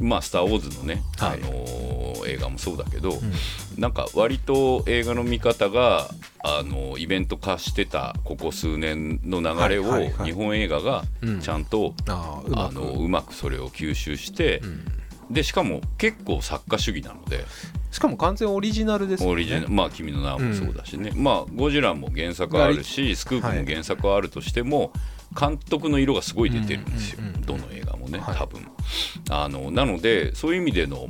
[0.00, 1.40] まあ「スター・ウォーズ」のね、はい。
[1.42, 3.32] あのー映画もそうだけど、うん。
[3.80, 6.10] なんか割と映画の見方が
[6.42, 10.30] あのイベント化してたここ数年の流れをはいはいはい。
[10.30, 11.40] 日本映画がうん。
[11.40, 14.92] ちゃんと、あのうまくそれを吸収して、うん
[15.30, 17.44] でしかも結構作家主義なので。
[17.90, 19.32] しかも完全オリジナルですよね。
[19.32, 19.70] オリジナル。
[19.70, 24.92] まあ「君の名は」もそうだしね、まあ「ゴジラ」も原作あるし「スクープ」も原作はあるとしても、
[25.38, 27.42] 監督の色がすごい出てるんですよ、うんうんうん。
[27.42, 28.36] どの映画もねはい。
[28.36, 28.66] 多分、
[29.30, 31.08] あのなのでそういう意味での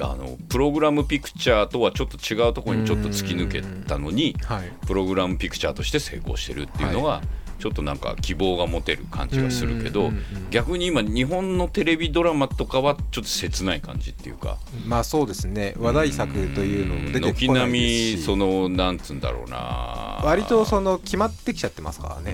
[0.00, 4.72] あのプログラムピクチャーとはちょっと違うところにちょっと突き抜けたのにはい。
[4.86, 7.20] プログラムピクチャーとして成功してるっていうのが、
[7.62, 14.58] ちょっとなんか希望が持てる感じがするけど、うんうんうん逆に今日本のテレビドラマとかはちょっと切ない感じっていうか。
[14.86, 15.74] まあそうですね。
[15.78, 18.16] 話題作というのも出てこない軒並ですし。
[18.18, 20.20] みそのなんつうんだろうな。
[20.24, 22.32] 割とその決まってきちゃってますからうね、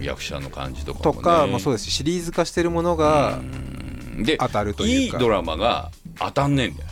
[0.00, 3.38] ん役者の感じとかとも、ね、かもそうですしシリーズ化してるものが
[4.38, 5.16] 当たるというか。
[5.16, 6.88] いいドラマが当たんねえんだよ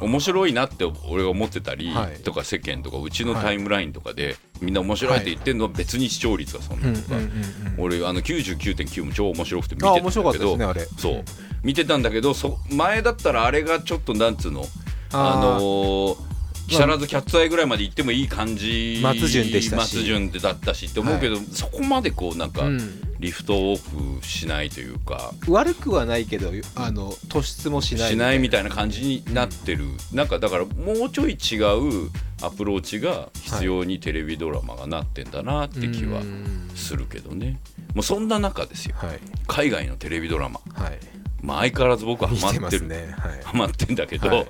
[0.00, 2.22] 面白いなって俺が思ってたり、はい。
[2.22, 10.80] とか世間とかうちのタイムラインとかで、みんな面白いって言ってんのは別に視聴率がそんなとか、うんうんうんうん俺あの99.9も超面白くて見てたんあ面白かだけどねあれ。
[10.98, 11.24] そう
[11.62, 14.64] 見てたんだけどそ前だったらあれがちょっとなんつうの
[15.12, 16.35] あのー
[16.68, 19.00] 木更津キャッツアイぐらいまで行ってもいい感じ。
[19.02, 19.96] 松潤でしたし。
[19.96, 23.02] 松潤でだったしって思うけど、そこまでこうなんかうん。
[23.18, 31.56] リフトオフしないというか、悪くはないけどあの突出もしないしないみたいな感じになってる、なんかだからもうちょい違
[32.04, 32.10] う
[32.42, 37.58] アプローチが必要にテレビドラマがなってんだなって気はうんするけどね。
[37.94, 38.96] もうそんな中ですよ。
[38.98, 39.18] はい。
[39.46, 40.98] 海外のテレビドラマ、はい
[41.42, 42.86] まあ、相変わらず僕はハマってる。
[42.86, 43.42] ねはい。
[43.42, 44.46] ハマってんだけど、はい。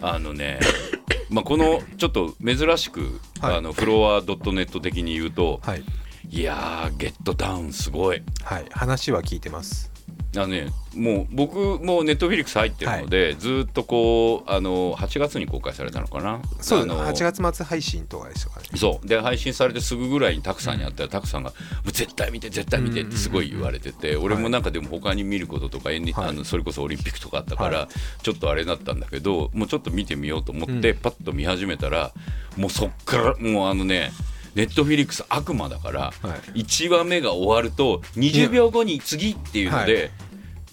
[0.00, 0.60] あのね、
[1.30, 3.56] まあ、このちょっと珍しく、はい。
[3.56, 5.84] あのフロアドットネット的に言うと、はい。
[6.30, 8.22] い、やーゲットダウンすごい。
[8.42, 8.66] はい。
[8.70, 9.97] 話は聞いてます
[10.36, 16.40] あのねもう僕もネットフィリックス入ってるので、ずーっとこうあの8月に公開されたのかな？
[16.60, 18.66] そうあの8月末配信とかでしたかね。
[18.76, 19.06] そう。
[19.06, 21.50] で配信されてすぐぐらいにタクさんに会ったら、タクさんが
[21.84, 26.02] 「もう絶対見て絶対見て」ってすごい言われてて、俺もなんかでも他に見ることとか、はい。
[26.14, 27.88] あのそれこそオリンピックとかあったから、は
[28.22, 32.12] ちょっとあれだったんだけどもうちょっと見てみようと思って、パッと見始めたら
[32.56, 34.10] もうそっからもうあのね
[34.58, 36.12] ネットフィリックス悪魔だから、は
[36.52, 36.62] い。
[36.64, 40.10] 1話目が終わると20秒後に次っていうので、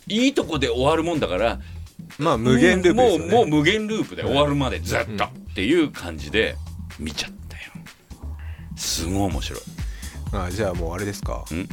[0.07, 1.59] い、いとこで終わるもんだから
[2.17, 3.19] まあ無限ループね。
[3.19, 6.55] もうもう無限ループで終わるまでずっと、っていう感じで
[6.97, 7.63] 見ちゃったよ。
[8.75, 9.59] すごい面白い。
[10.33, 11.45] あじゃあもうあれですか。
[11.53, 11.69] ん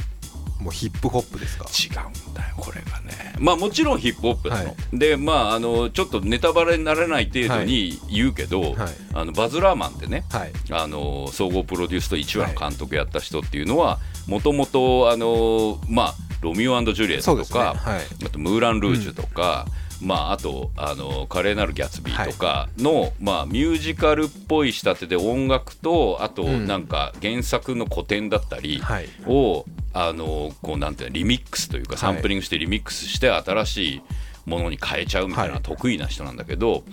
[0.63, 1.65] もうヒップホップですか？
[1.65, 3.35] 違うんだよこれがね。
[3.39, 4.97] まあもちろんヒップホップなの、はい。
[4.97, 8.73] でまああのちょっとネタバレにならない程度に言うけど、はい。
[9.13, 10.53] あのバズ・ラーマンってねはい。
[10.71, 18.25] あの総合プロデュースと1話の監督やった人っていうのはもともとあのまあロミオジュリエットとか、はい。
[18.25, 19.65] あとムーラン・ルージュとか、
[20.01, 26.67] まあ、あとあの華麗なるギャツビーとかの、まあ、ミュージカルっぽい仕立てで音楽とあとうん。
[26.67, 29.07] なんか原作の古典だったりはい。
[29.27, 34.01] を、あのこうなんていうのリミックスというかサンプリングしてリミックスして新しい
[34.45, 35.61] ものに変えちゃうみたいなはい。
[35.61, 36.83] 得意な人なんだけど、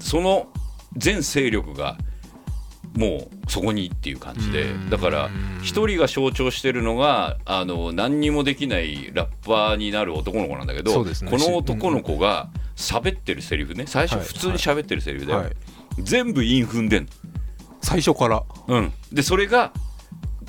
[0.00, 0.48] その
[0.96, 1.98] 全勢力が
[2.94, 4.90] もうそこにっていう感じでうん。
[4.90, 5.30] だから
[5.62, 11.12] 一人が象徴してるのがあの何にもできないラッパーになる男の子なんだけど、ね。
[11.28, 14.26] この男の子が喋ってるセリフね最初はい。
[14.26, 15.52] 普通に喋ってるセリフで、はい。
[15.98, 17.08] 全部韻踏んでんの。
[17.82, 18.42] 最初から。
[18.68, 19.72] うん、でそれが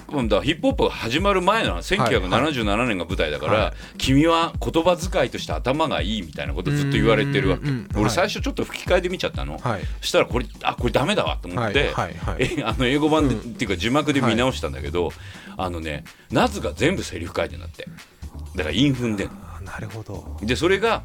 [0.07, 7.63] ヒップホップが始まる前なの1977年が舞台だから、はい君は言葉遣いとして頭がいいみたいなことずっと言われてるわけ。
[7.63, 15.11] うんうんうんはい俺最初ちょっと吹き替えで見ちゃったの、はいそしたらこれあこれダメだわと思って、はいはいはいえあの英語版で、っていうか字幕で見直したんだけど、
[15.57, 17.87] あのねナズが全部セリフ書いてんだって
[18.55, 19.29] だから韻踏んでん
[19.63, 21.03] なるほどでそれが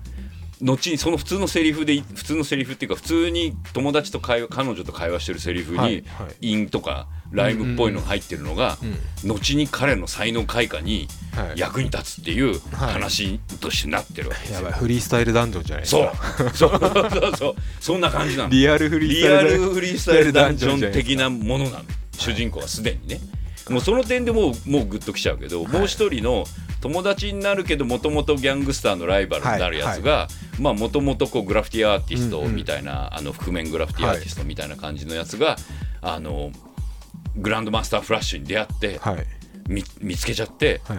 [0.62, 9.28] 後にその普通のセリフで普通のセリフっていうか普通に友達と会話彼女と会話してるセリフはいにはい韻とかライムっぽいのが入ってるのがうん。
[9.28, 11.58] 後に彼の才能開花にはい。
[11.58, 14.64] 役に立つっていうはい話としてなってるわけですよ。
[14.64, 14.80] やばい。
[14.80, 16.12] フリースタイルダンジョンじゃないですそか。
[16.44, 16.70] うそう。
[16.70, 17.36] そう。
[17.36, 17.54] そう。
[17.80, 18.50] そんな感じなの。
[18.50, 19.52] リアルフリースタイル。
[19.52, 21.84] ダンルフリースタイルダンジョン的なものなの。
[22.18, 23.20] 主人公はすでにね。
[23.68, 26.44] もうその点でもうもうグッときちゃうけど、もう一人の
[26.80, 30.26] 友達になるけどもともとギャングスターのライバルになるやつが
[30.58, 35.56] まあもともとグラフィティアーティストみたいな、あの覆面グラフィティアーティストみたいな感じのやつが、
[36.02, 36.50] あの
[37.36, 39.26] グランドマスターフラッシュに出会って、はい。
[39.68, 40.98] み見つけちゃってはい。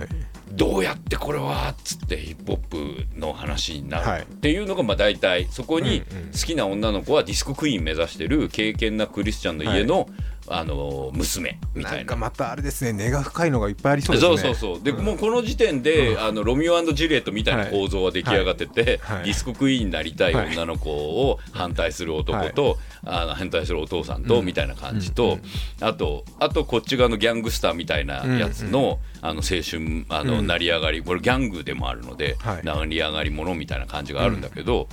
[0.54, 4.22] どうやってこれはっつってヒップホップの話になはい。
[4.22, 6.02] るっていうのがまあ大体そこに
[6.34, 10.10] 好きな女の子はディスコクイーン目指してる敬虔なクリスチャンの家の、
[10.52, 12.00] あの娘みたな。
[12.00, 12.22] いんかな。
[12.22, 12.94] またあれですね。
[12.94, 14.38] 根が深いのがいっぱいありそうですね。
[14.38, 14.84] そうそうそう。
[14.84, 19.18] で、もうこの時点で、あのロミオジュリエットみたいな構造は出来上がってて、はい。
[19.18, 19.26] はい。
[19.26, 25.40] ディスコクイーンになりたい女の子を反対する男と、あの反対するお父さんと、みたいな感じと、
[25.80, 30.48] あとあとこっち側のギャングスターみたいなやつの,、あの青春あの、うん。
[30.48, 32.62] 成り上がりこれギャングでもあるので、はい。
[32.64, 34.88] 成り上がりものみたいな感じがあるんだけど、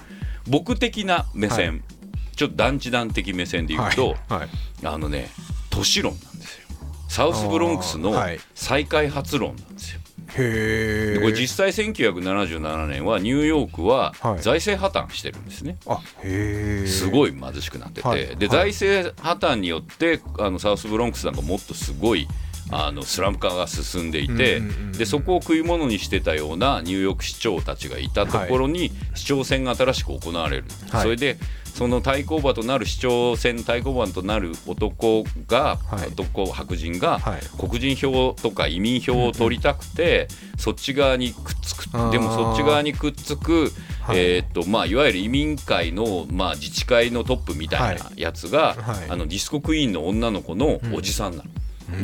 [0.46, 1.97] 僕的な目線、はい
[2.38, 4.48] ちょっと団地団的目線で言うと、はいはい。
[4.84, 5.28] あのね
[5.70, 6.68] 都市論なんですよ。
[7.08, 8.14] サウスブロンクスの
[8.54, 10.00] 再開発論なんですよ。
[10.36, 14.40] へこれ実際1977年はニューヨークははい。
[14.40, 15.78] 財政破綻してるんですね。
[15.88, 18.48] あへえすごい貧しくなってて、ではいはい。
[18.48, 22.28] 財政破綻によってあのサウスブロンクスなんかもっとすごい
[22.70, 24.92] あのスラム化が進んでいて、うんうんうんうん。
[24.92, 31.02] でそこを食い物にしてたようなニューヨーク市長たちがいたところに市長選が新しく行われる、はい。
[31.02, 31.36] それで
[31.78, 36.08] その対抗馬となる市長選対抗馬となる男が、はい。
[36.08, 37.40] 男白人が、はい。
[37.56, 40.26] 黒人票とか移民票を取りたくて、
[40.56, 41.84] そっち側にくっつく。
[42.10, 43.70] でもそっち側にくっつく、
[44.02, 44.18] はい。
[44.18, 49.10] えーっとまあ、いわゆる移民会の、まあ、自治会のトップみたいなやつが、はい。
[49.10, 51.50] あのディスコクイーンの女の子のおじさんなの。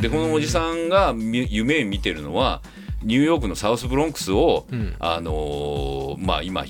[0.01, 2.63] でこのおじさんがみ夢見てるのは
[3.03, 4.97] ニューヨークのサウスブロンクスを、うん。
[4.99, 6.65] あのーまあ、今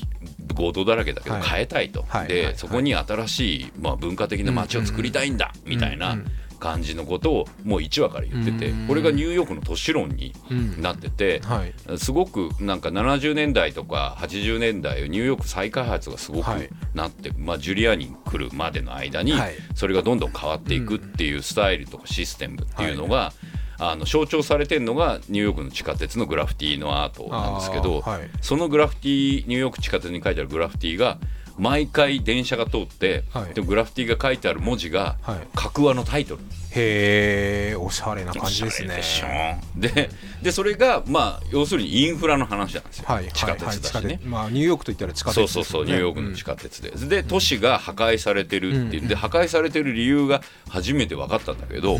[0.56, 1.44] 強盗だらけだけどはい。
[1.44, 2.08] 変えたいと、はい。
[2.10, 2.52] はいはい。
[2.52, 6.26] でそこに新しい、まあ、文化的な街を作りたいんだ、みたいなうんうん
[6.64, 8.88] 感じのことをもう1話から言ってて、うん。
[8.88, 10.80] これがニューヨークの都市論にうん。
[10.80, 11.98] なってて、はい。
[11.98, 16.70] すごくなんか70年代とか80年代ニューヨーク再開発がすごくはい。
[16.94, 19.54] なって、まあ、ジュリアに来るまでの間にはい。
[19.74, 23.34] それがどんどん変わっていくっていうスタイルとかシステムっていうのが、
[23.78, 28.02] あの象徴されてるのがニューヨークの地下鉄のグラフィティのアートなんですけど、
[28.40, 31.18] そのグラフィティニューヨーク地下鉄に書いてあるグラフィティが
[31.58, 33.54] 毎回電車が通って、はい。
[33.54, 35.38] でグラフィティが書いてある文字がはい。
[35.54, 36.42] 格話のタイトル。
[36.76, 39.60] へえおしゃれな感じですね。
[39.76, 40.10] でで
[40.42, 51.98] でそれがまあ要するにインフラの話なんですよ、はい地下鉄だしね、まあニューヨークといったら地下鉄そうそうそう、ニューヨークの地下鉄で、で都市が破壊されてるっていう、で破壊されてる理由が初めて分かったんだけど、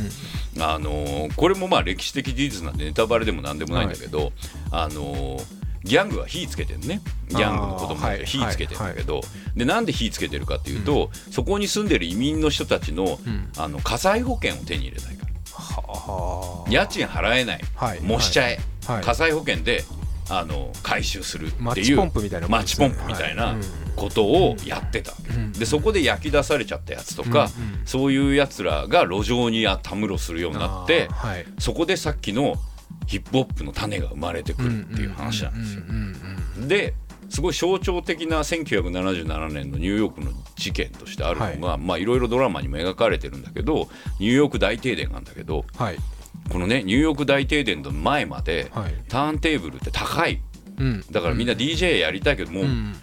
[0.58, 4.32] あのーこれもまあ歴史的事実なんでネタバレでもなんでもないんだけど、
[4.72, 7.00] あのーギャングは火つけてるね。
[7.28, 9.20] ギャングの子供で火つけてるんだけど、
[9.54, 13.18] でなんで火つけてるかっていうと、そこに住んでる移民の人たちの,、ん。
[13.56, 15.32] あの火災保険を手に入れたいから。
[15.52, 16.70] はあ。
[16.70, 19.84] 家賃払えない、はいもしちゃえ、はい火災保険で
[20.30, 23.54] あの回収するっていうマッチポンプみたいなマッチポンプみたいな
[23.94, 25.12] ことをやってた、
[25.58, 27.50] でそこで焼き出されちゃったやつとか、
[27.84, 31.10] そういうやつらが路上にたむろするようになって
[31.58, 32.56] そこでさっきの
[33.06, 36.68] ヒップホップの種が生まれてくるっていう話なんですよ。
[36.68, 36.94] で
[37.28, 43.88] すごい象徴的な1977年のニューヨークの事件としてあるのが、まあいろいろドラマにも描かれてるんだけど
[44.20, 45.96] ニューヨーク大停電なんだけどはい。
[46.50, 48.94] このねニューヨーク大停電の前まで、はい。
[49.08, 50.40] ターンテーブルって高い。
[50.78, 51.04] うん。
[51.10, 52.94] だからみんな DJ やりたいけども、うん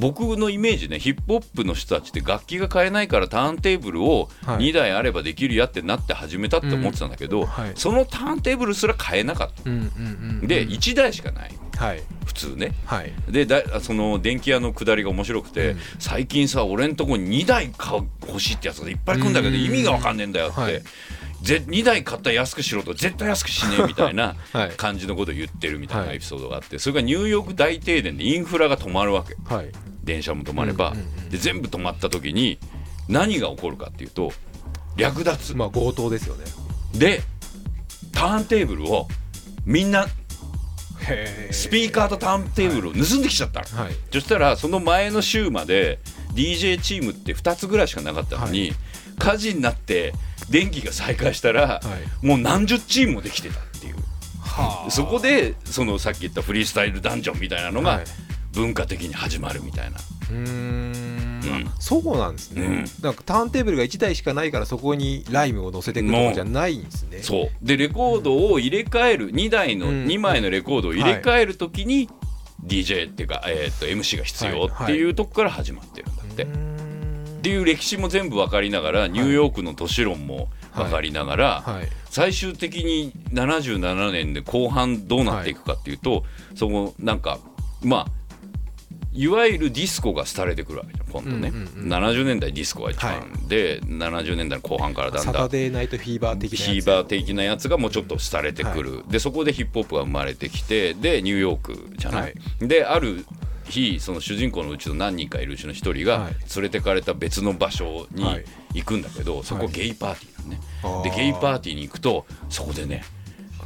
[0.00, 4.70] 僕のイメージねヒップホップの人たちって楽器が買えないからターンテーブルをはい。
[4.70, 7.46] 2台あればできるやってなって始めたって思ってたんだけど、うん。
[7.46, 7.72] はい。
[7.74, 9.62] そのターンテーブルすら買えなかった。
[9.64, 11.50] で1台しかない。
[11.76, 12.02] はい。
[12.24, 12.74] 普通ね。
[12.86, 13.12] はい。
[13.28, 15.78] でだその電気屋の下りが面白くて、うん。
[15.98, 19.62] 最近さ俺んとこに2台買う欲しいってやつがいっぱい来るんだけどうん。
[19.62, 20.82] 意味が分かんねえんだよって、はい。
[21.42, 24.70] ぜ2台買ったら安くしろと絶対安くしねえみたいなはい。
[24.70, 26.16] 感じのことを言ってるみたいはない。
[26.16, 29.36] エピソードがあってそれがニューヨーク大停電でインフラが止まるわけ。
[29.52, 29.70] はい
[30.04, 30.94] 電車も止まれば、
[31.30, 32.58] で全部止まった時に
[33.08, 34.32] 何が起こるかっていうと
[34.96, 35.56] 略奪。
[35.56, 36.44] まあ強盗ですよね。
[36.94, 37.22] で
[38.12, 39.08] ターンテーブルを
[39.64, 40.06] みんな
[41.08, 43.94] へスピーカーとターンテーブルを盗んできちゃったの、はい。
[44.12, 45.98] そしたらその前の週まで
[46.34, 48.72] DJ チームって2つぐらいしかなかったのに、
[49.18, 50.12] 火事になって
[50.50, 51.80] 電気が再開したら、は
[52.22, 52.26] い。
[52.26, 53.96] もう何十チームもできてたっていう。
[54.40, 54.90] はあ。
[54.90, 58.04] そこでそのさっき言ったフリースタイルダンジョンみたいなのがはい
[58.52, 59.98] 文化的に始まるみたいな、
[60.30, 61.40] うーん。
[61.42, 61.66] うん。
[61.68, 62.84] あそうなんですね、うん。
[63.02, 67.22] なんかターンテーブルが1台しかないからそこにライムを乗せていくとかじゃないんですね。
[67.22, 67.48] そう。
[67.62, 70.06] でレコードを入れ替える2台の、うん。
[70.06, 72.08] 2枚のレコードを入れ替えるときに
[72.64, 76.42] DJ っていうか、えー、と MC が必要っていうとこから始まってるんだって。
[76.44, 76.80] うーん。
[77.38, 81.88] っていう歴史も全部分かりながらニューヨークの都市論も分かりながら、はい。
[82.10, 87.38] 最終的に77年で後半どうなっていくかっていうと、そのなんか
[87.82, 88.19] まあ
[89.12, 91.92] いわゆるディスコが廃れてくるわけじゃん今度ね、うんうんうん。
[91.92, 95.48] 70年代ディスコが一番、はで70年代の後半からだんサタだん。
[95.48, 96.72] デーナイトフィーバー的なやつ。
[96.72, 102.34] ヒーバー的なやつがもうちょっと廃れてくる、でそこでヒップホップが生まれてきてでニューヨークじゃない、はい。
[102.60, 103.24] である
[103.64, 106.34] 日その主人公のうちの何人かいるうちの一人がはい。
[106.54, 108.44] 連れてかれた別の場所にはい。
[108.74, 113.02] 行くんだけど、そこはいゲイパーティーなのね、でゲイパーティーに行くとそこでね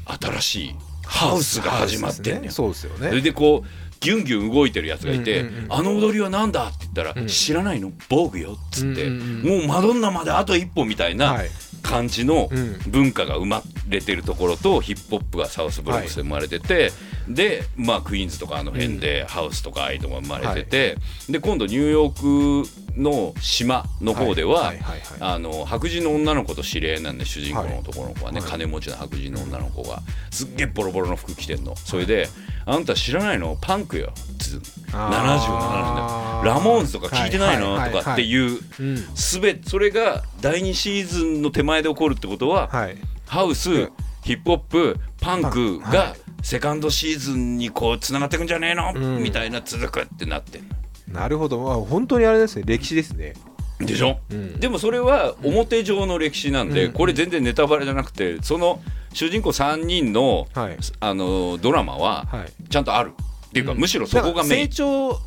[0.07, 0.75] 新しい
[1.07, 2.53] ハウスが始まってんねよ。
[2.53, 3.21] そうですよそれね。
[3.21, 3.69] でこう
[4.05, 7.27] ギュンギュン動いてるやつがいて「うんうんうんあの踊りは何だ?」って言ったら「うん。
[7.27, 11.51] 知らないのボーグよ」っつって、もうマドンナまであと一歩みたいなはい。
[11.83, 12.79] 感じのうん。
[12.87, 16.93] 文化が生まれてるところとヒップホップがサウスブロックスで生まれてて、
[17.29, 20.97] で、まあ、クイーンズとかあの辺でハウスとかああいうのが生まれてて、
[21.29, 22.62] で今度ニューヨー
[22.97, 24.67] クの島の方では、はい。
[24.67, 24.79] はい。
[24.79, 25.01] はい。
[25.21, 25.33] はい。
[25.35, 28.51] あの白人の女の子と知り合いなんで主人公の男の子はね、はい。
[28.51, 31.77] 金持ちの白人の女の子がすっげえボロボロの服着てんの。
[31.77, 32.29] それで
[32.66, 33.57] 「あんた知らないの？
[33.61, 34.57] パンクよ」つ
[34.90, 36.42] 77あー。
[36.42, 38.37] 年でラモーンズとか聞いてないの?」とかってい。
[38.37, 38.96] ううん。
[39.14, 42.96] すべそれが第2シーズンの手前で起こるってことは、はい。
[43.27, 43.92] ハウス、うん。
[44.22, 49.22] ヒップホップパンクはがセカンドシーズンにこうつながっていくんじゃねえの、うん。
[49.22, 50.68] みたいな続くってなってん
[51.09, 52.62] なるほど、まあ、本当にあれですね。
[52.66, 53.35] 歴史ですね。
[53.37, 54.61] のでしょ、うん。
[54.61, 56.93] でもそれは表上の歴史なんで、うん。
[56.93, 58.81] これ全然ネタバレじゃなくてその
[59.13, 60.77] 主人公3人のはい。
[61.01, 62.69] あのドラマははい。
[62.69, 63.13] ちゃんとある。
[63.49, 63.79] っていうか、うん。
[63.79, 64.67] むしろそこがメイン。
[64.67, 65.19] 成長青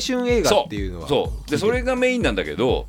[0.00, 1.08] 春映画っていうのは。
[1.08, 1.50] そう。
[1.50, 2.86] でそれがメインなんだけど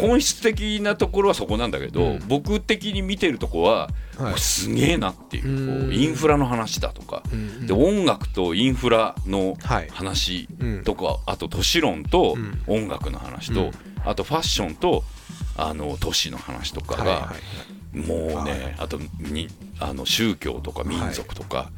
[0.00, 2.22] 本質的なところはそこなんだけど、うん。
[2.28, 4.38] 僕的に見てるとこは、はい。
[4.38, 5.88] すげえなっていうこうん。
[5.90, 9.88] うインフラの話だとか、うんで音楽とインフラのはい。
[9.90, 10.82] 話うん。
[10.84, 12.62] とか、あと都市論とうん。
[12.66, 13.70] 音楽の話と、うん。
[14.04, 15.02] あとファッションと
[15.56, 17.34] あの都市の話とかが、はいはいは
[17.94, 18.34] い。
[18.34, 18.74] もうね、はい。
[18.78, 19.48] あとに
[19.80, 21.70] あの宗教とか民族とか、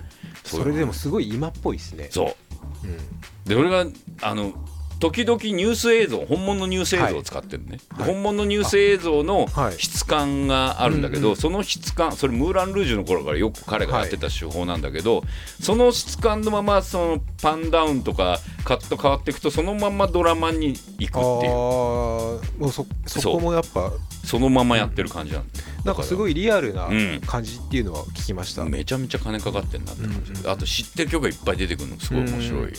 [0.45, 2.09] それでもすごい今っぽいですね。
[2.11, 2.37] そ
[2.83, 2.87] う。
[2.87, 2.97] うん。
[3.45, 3.87] で俺が
[4.23, 4.53] あの
[4.99, 8.07] 時々ニュース映像本物のニュース映像を使ってるね、はい。
[8.07, 9.79] 本物のニュース映像のはい。
[9.79, 11.31] 質感があるんだけど、うん。
[11.31, 15.23] うんその質感それムーラン・ルージュの頃からよく彼がやってた手法なんだけど、
[15.61, 21.53] その質感のままそのパンダウンとかカット変わっていくとそのままドラマに行くあっていう。
[21.53, 23.93] ーもうそそこもやっぱ
[24.25, 25.67] そのままやってる感じなんだよ。
[25.85, 30.51] なんかすごいリアルなうん感じっていうのは聞きました、めちゃめちゃ金かかってんなって感じ、うんうん。
[30.51, 32.73] あと知ってる曲がいっぱい出てくるのすごい面白い、うん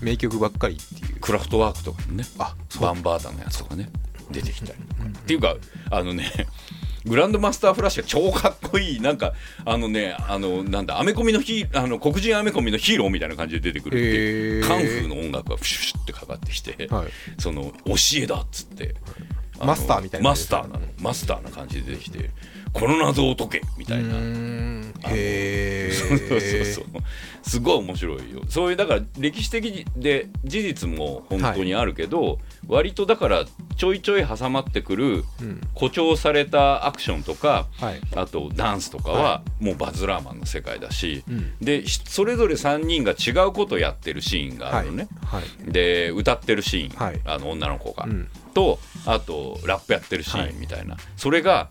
[0.00, 1.20] 名曲ばっかりっていう。
[1.20, 2.24] クラフトワークとかもね。
[2.38, 3.90] あバンバータのやつとかね。
[4.30, 4.72] 出てきたり。
[4.72, 5.56] とかっていうか
[5.90, 6.30] あのね
[7.06, 9.32] グランドマスターフラッシュが超かっこいいなんか
[9.64, 17.08] あのねあのなんだアメコミのヒーあの黒人アメコミのヒーローみたいな感じで出てくるってカンフーの音楽がフシュシュってかかってきて、はい。
[17.38, 18.94] その教えだっつって。
[19.62, 20.86] マスターみたいなマスターなの。
[20.98, 22.30] マスターな感じで出てきて
[22.72, 24.14] この謎を解けみたいな。
[25.08, 26.84] へそうそうえそう。
[27.42, 28.42] すごい面白いよ。
[28.48, 33.44] そういうだから歴史的で事実も本当にあるけど、割とだから
[33.76, 35.60] ちょいちょい挟まってくるうん。
[35.74, 38.00] 誇張されたアクションとかはい。
[38.14, 41.56] あとダンスとかはもうバズ・ラーマンの世界だし、うん。
[41.60, 45.72] でひそれぞれ3人が違うことをやってるシーンがあるのね、はい。
[45.72, 47.20] で歌ってるシーン、はい。
[47.24, 48.28] あの女の子が、うん。
[48.52, 51.68] とあとラップやってるシーンみたいな、それが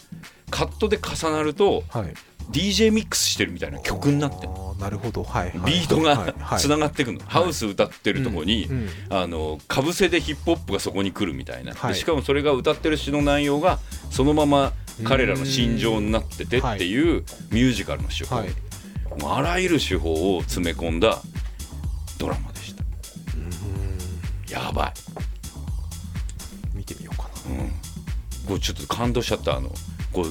[0.49, 2.13] カットで重なるとはい。
[2.51, 5.23] DJ ミックスしてるみたいな曲になってなるほど。
[5.23, 5.49] はい。
[5.49, 5.71] はい。
[5.71, 6.03] ビートはい。
[6.03, 6.59] がはい。
[6.59, 8.67] つながっていくの、ハウス歌ってるとこに、
[9.09, 13.77] あのかぶせでヒップホップがそこに来るみたいな、しかもそれが歌ってる詩の内容が
[14.09, 14.73] そのまま
[15.03, 18.43] 彼らの心情になっててっていうミュージカルの手法、
[19.31, 21.21] あらゆる手法を詰め込んだ
[22.17, 22.83] ドラマでした。
[24.51, 24.93] やばい、
[26.73, 27.61] 見てみようかな。
[27.63, 27.69] うん、
[28.47, 29.57] これちょっと感動しちゃった。
[29.57, 29.69] あの
[30.11, 30.25] こう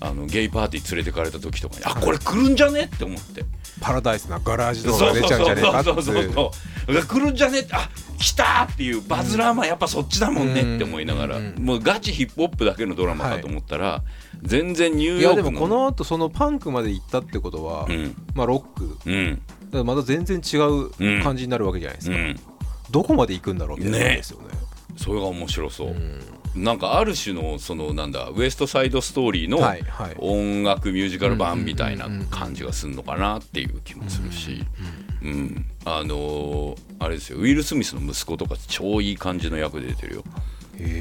[0.00, 3.44] あのゲイパーティー連れてかれた時とかにあこれ来るんじゃねって思って。
[3.80, 6.52] パラダイスなガラージとかが出ちゃうんじゃねえかってそうそうそうそ
[6.88, 6.94] う。
[6.94, 7.88] が来るんじゃねってあ
[8.18, 14.02] 来たっていうバズラーマンやっぱそっちだもんねって思いながら、うんうんもうガチヒップホップだけのドラマかと思ったら、
[14.42, 18.16] 全然ニューいヨークのやでもこの後そのパンクまで行ったってことは、うん。
[18.34, 18.98] まあロック。
[19.06, 19.36] だうん。
[19.70, 22.40] からまた全然違う感じになるわけじゃないですか、うん。
[22.90, 24.46] どこまで行くんだろうみたいなですよね。
[24.96, 26.20] それが面白そう、うん
[26.58, 29.58] なんかある種のそのなんだウエストサイドストーリーの
[30.18, 34.64] 音楽ミュージカル版みたいな感じがするのかなっていう気もするし、
[35.22, 37.38] うん、あのーあれですよ。
[37.38, 40.24] ウィル・スミスの息子とか超いい感じの役で出てるよ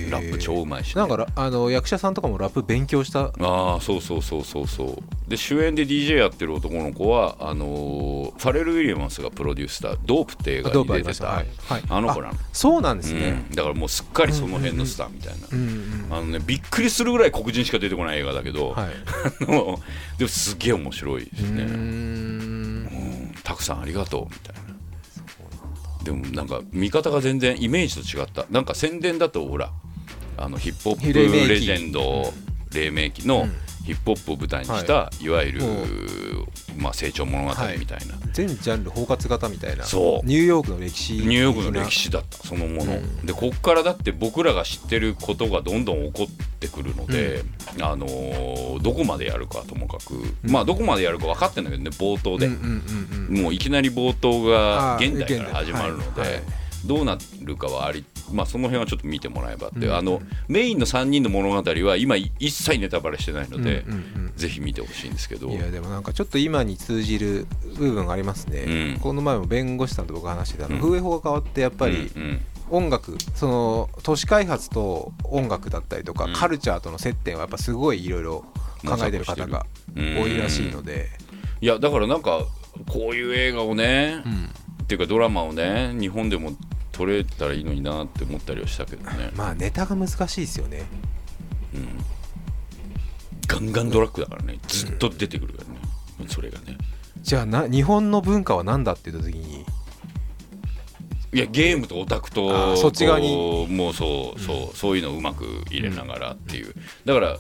[0.10, 3.32] ラップ超うまいし、ね、なんかラあの役者さんとかもラップ勉強した。
[3.40, 5.30] ああそうそうそうそうそう。
[5.30, 11.48] で主演で DJ やってる男の子はあのーファレル・ウィリアムスがプロデュースした「ドープ」って映画に出てたはい。
[11.68, 11.84] はい。
[11.90, 18.90] あの子なの、そうなんですね、うん、だからもうすっかりその辺のスターみたいな、うんうんあのねびっくりするぐらい黒人しか出てこない映画だけど、はい。
[19.46, 19.80] でも
[20.28, 23.36] すっげえ面白いですね、うん。
[23.44, 24.57] たくさんありがとうみたいな
[26.08, 28.46] でもなんか見方が全然イメージと違った。
[28.50, 29.72] なんか宣伝だとほら
[30.38, 32.32] あのヒップホップレジェンド
[32.72, 33.46] 黎明期の
[33.86, 35.62] ヒップホップを舞台にした、い、わゆる、
[36.78, 39.84] まあ、成長物語みたいな、全ジャンル包括型みたいな。
[39.84, 40.26] そう。
[40.26, 41.14] ニューヨークの歴史。
[41.14, 43.26] ニューヨークの歴史だったそのもの、うん。
[43.26, 47.44] でこっからだって僕らが知ってることがどんどん起こってくるので、
[47.82, 50.14] あのーどこまでやるかともかく、
[50.44, 56.44] まあどこまでやるか分かってんだけどね冒頭で、うんうんうんうんもういきなり冒頭が現代から始まるので、現代はい。
[56.86, 65.48] どうなるかはあり、まあ、その辺はちょっと見てもらえばって、うんあのメインの3人の物語は今一切ネタバレしてないので、うんうんぜひ見てほしいんですけど。
[65.48, 69.00] うんいやでもなんかちょっと今に通じる部分がありますね、うん。
[69.00, 70.82] この前も弁護士さんと僕話してたあの、うん。
[70.82, 72.42] 風営法が変わってやっぱりうんうん。
[72.70, 76.34] 音楽その都市開発と音楽だったりとか、うん。
[76.34, 78.46] カルチャーとの接点はやっぱすごいいろいろ
[78.86, 79.66] 考えてる方が
[79.96, 81.10] うん多いらしいので、
[81.62, 82.46] いやだからなんか
[82.88, 84.50] こういう映画をね、うん。
[84.84, 86.52] っていうかドラマをね日本でも
[86.98, 90.86] 撮れたらいいのになって思ったりはしたけどね、まあネタが難しいですよね。
[91.76, 91.88] うん、
[93.48, 94.58] ガンガンドラッグだからね。
[94.68, 95.64] ずっと出てくるか
[96.18, 96.78] らね、それがね。
[97.22, 99.66] じゃあな日本の文化は何だって言った時に？
[101.34, 103.68] いやゲームとオタクあとーそっち側に。
[103.70, 106.74] もうそうそう、そういうのをうまく入れながらっていう。
[107.06, 107.38] だから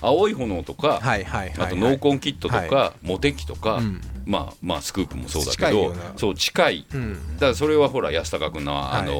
[0.00, 4.00] 青い炎とか、はいはいはい、はい、あとノーコンキットとか、はモテキとか、うん。
[4.24, 6.86] まあまあスクープもそうだけどそう近い。
[6.92, 7.14] うん。
[7.34, 9.00] だからそれはほら安高君の、はい。
[9.00, 9.12] あの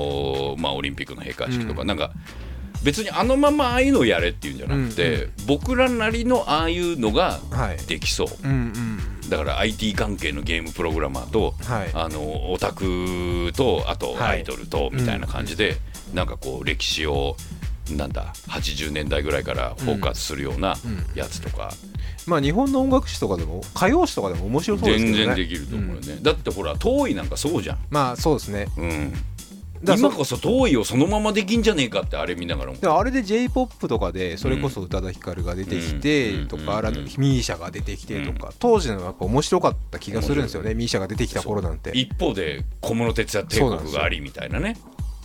[0.57, 1.87] ーまあ、オリンピックの閉会式とか、うん。
[1.87, 2.13] なんか
[2.85, 7.79] 別にあのままああいうのをやれっていうんじゃなくて、うん僕らなりのああいうのがはい。
[7.87, 8.27] できそう。
[8.45, 9.31] うんうん。
[9.31, 11.91] だから IT 関係のゲームプログラマーと、はい。
[11.95, 14.39] あのオタクとあとはい。
[14.39, 15.77] アイドルとみたいな感じで、
[16.13, 17.37] なんかこう歴史を
[17.97, 21.73] なんだ80年代ぐらいからフォーカスするようなうんやつとか、
[22.27, 25.25] まあ日本の音楽史とかでも歌謡史とかでも面白そうですけどね。
[25.25, 28.67] 全然できると思うよね、だってほら遠いなんかそうじゃん、まあそうですね。
[28.77, 29.13] うん、
[29.97, 36.49] 今こそ遠いをそのままできんじゃねえかってあれ見ながらもあれで j p o p とかでそれこそ宇多田ヒカルが出てきてうん。
[36.49, 36.71] とか、うん。
[36.77, 40.75] あらミーシャが出てきてとか、当時のやっぱ面白かった気がするんですよね。
[40.75, 41.91] ミーシャが出てきた頃なんて。
[41.95, 44.77] 一方で小室哲哉帝国がありみたいなね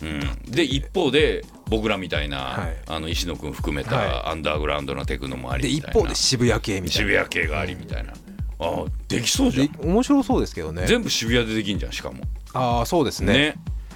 [0.04, 2.76] うん、で一方で僕らみたいな、はい。
[2.86, 6.00] あの石野君含めはたアンダーグラウンドなテクノもありで一みたいな。
[6.02, 7.08] 方で渋谷系みたいな。
[7.08, 8.14] 渋谷系がありみたいな、あ
[8.58, 9.66] あできそうじゃん。
[9.68, 10.86] で面白そうですけどね。
[10.86, 12.22] 全部渋谷でできんじゃんしかも。
[12.52, 13.32] ああそうですね。
[13.32, 13.54] ね。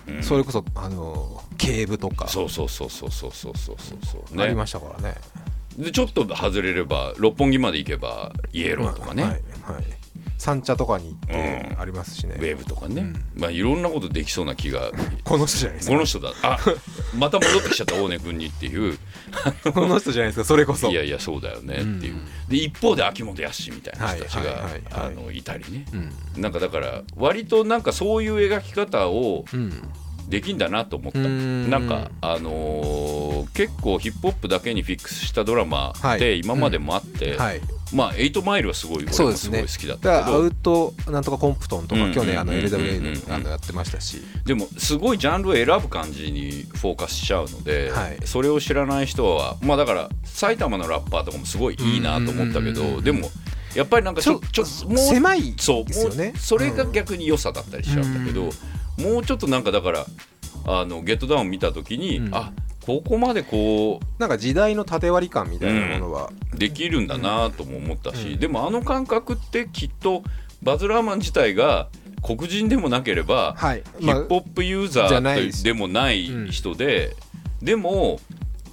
[0.08, 0.22] うん。
[0.22, 2.26] それこそあの警部とか。
[2.28, 4.36] そうそうそうそうそうそうそうそうそう。
[4.36, 4.44] ね。
[4.44, 5.14] ありましたからね。
[5.76, 9.32] でちょっと外れれば六本木まで行けばイエローとかね、はい。
[9.32, 9.97] はい
[10.38, 11.80] 三茶とかに行ってうん。
[11.80, 13.26] ありますしね、ウェーブとかね、うん。
[13.36, 14.90] まあいろんなことできそうな気が。
[15.24, 15.94] この人じゃないですか。
[15.94, 16.32] この人だ。
[16.42, 16.58] あ
[17.16, 18.98] また戻ってきちゃった大根君にっていう。
[19.74, 20.90] この人じゃないですかそれこそ。
[20.90, 25.84] いやいやそうだよねっていう、うんで一方で秋元康みたいな人たちがいたりね。
[25.92, 26.42] うん。
[26.42, 29.70] なんかだから割となんかそういう描き方をうん
[30.28, 31.18] できんだなと思った。
[31.20, 36.40] なんかあのー結構ヒップホップだけにフィックスしたドラマってはい。
[36.40, 37.60] 今までもあって、はい。
[37.92, 44.18] まあ「エイトマイル」はすごい俺もすごい好きだっだからアたけどウトなんとかコンプトンとうんか去年 LWA うんのやってましたし。
[44.44, 48.18] でもすごいジャンルを選ぶ感じにフォーカスしちゃうので、はい。
[48.24, 52.94] それを知らない人はまあだから埼玉のラッパーとかもすごいいいなと思ったけうんうんうんうん。
[52.96, 53.30] どでも
[53.74, 56.32] やっぱりなんかちょちょもう狭いそうですよね。
[56.36, 58.14] それが逆に良さだったりしちゃうん。
[58.14, 58.44] だけど、
[59.10, 60.06] もうちょっとなんかだから
[60.66, 62.34] あのゲットダウン見た時に、うん。
[62.34, 62.52] あ
[62.86, 68.40] ここまでこなんか時代の縦割り感みたいなものは、うできるんだなとも思ったし、うん。
[68.40, 70.22] でもあの感覚ってきっと
[70.62, 71.88] バズ・ラーマン自体が
[72.22, 73.82] 黒人でもなければ、はい。
[73.98, 77.14] ヒップホップユーザーでもない人で、
[77.60, 78.20] でも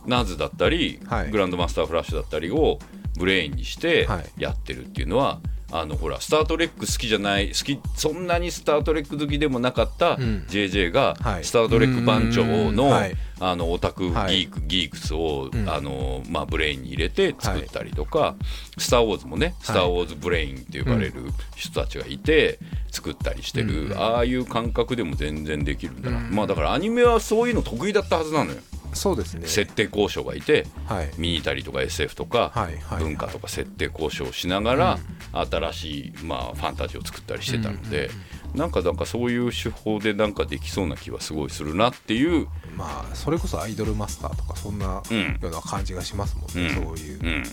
[0.06, 1.32] ナズだったり、はい。
[1.32, 2.80] グランドマスターフラッシュだったりを
[3.18, 4.26] ブレインにしてはい。
[4.38, 5.40] やってるっていうのは、
[5.72, 10.46] あのほら「スター・トレック」好きじゃない好きそんなに「スター・トレック」好きでもなかったうん。
[10.48, 11.44] JJ が「はい。
[11.44, 12.96] スター・トレック」番長の,、
[13.40, 14.44] あのオタクギはい。
[14.44, 15.70] ーク、 geeks を、うん。
[15.70, 18.36] あのまあ、ブレインに入れて作ったりとか
[18.78, 21.14] 「スター・ウォーズ」もね「スター・ウォーズ・ブレイン」って呼ばれる
[21.56, 22.60] 人たちがいて
[22.92, 23.98] 作ったりしてる、うん。
[23.98, 26.30] ああいう感覚でも全然できるんだな、うん。
[26.32, 28.58] まあだからアニメはそういうの得意だったはずなのよ。
[28.96, 29.48] そうですね。
[29.48, 31.12] 設定交渉がいてはい。
[31.18, 35.00] ミニタリーとか SF とかはいはい文化とか設定交渉をしながら
[35.34, 38.10] 新しいまあファンタジーを作ったりしてたので
[38.56, 45.40] なんかなんかそういう手法でなんかできそうな気はすごいするなっていう、まあそれこそアイドルマスターとかそんなうん。
[45.42, 46.86] ような感じがしますもんね、うん。
[46.86, 47.44] そういう、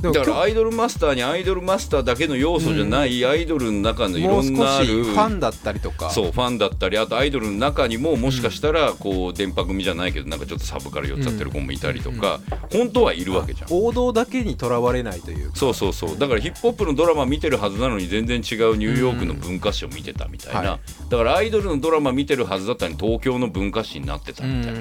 [0.00, 6.10] だから今アイドルマスターにアイドルマスターだけの要素じゃないアイドルの中のいろうんなあるファンだったりとか。
[6.10, 12.40] そうファンだったりあとアイドルの中にももしかしたらこう電波組じゃないけどなんかちょっとサブから寄っちゃってる子もいたりとか
[12.72, 13.68] 本当はいるわけじゃん。
[13.70, 15.56] 王道だけにとらわれないというか。
[15.56, 16.18] そうそうそう。
[16.18, 20.78] だからヒップホップのドラマ見てるはずなのに全然違うニューヨークの文化史を見てたみたいな、
[21.08, 24.80] だからアイドルのドラマ見てるはずだったのに東京の文化史になってたみたいな、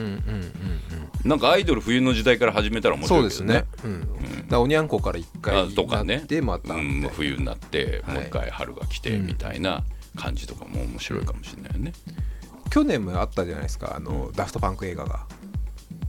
[1.24, 4.00] なんかアイドル冬の時代から始めたら面そうです白いけどね。
[4.00, 4.08] ね、
[4.44, 4.48] うん。
[4.48, 6.18] だおにゃんこから一回あとかね。
[6.18, 8.16] なってまた、うん、冬になって、はい。
[8.16, 9.84] もう一回春が来てみたいな
[10.16, 11.94] 感じとかも面白いかもしれないよね。
[12.70, 15.26] 去年もあったじゃないですかあの、ダフトパンク映画が。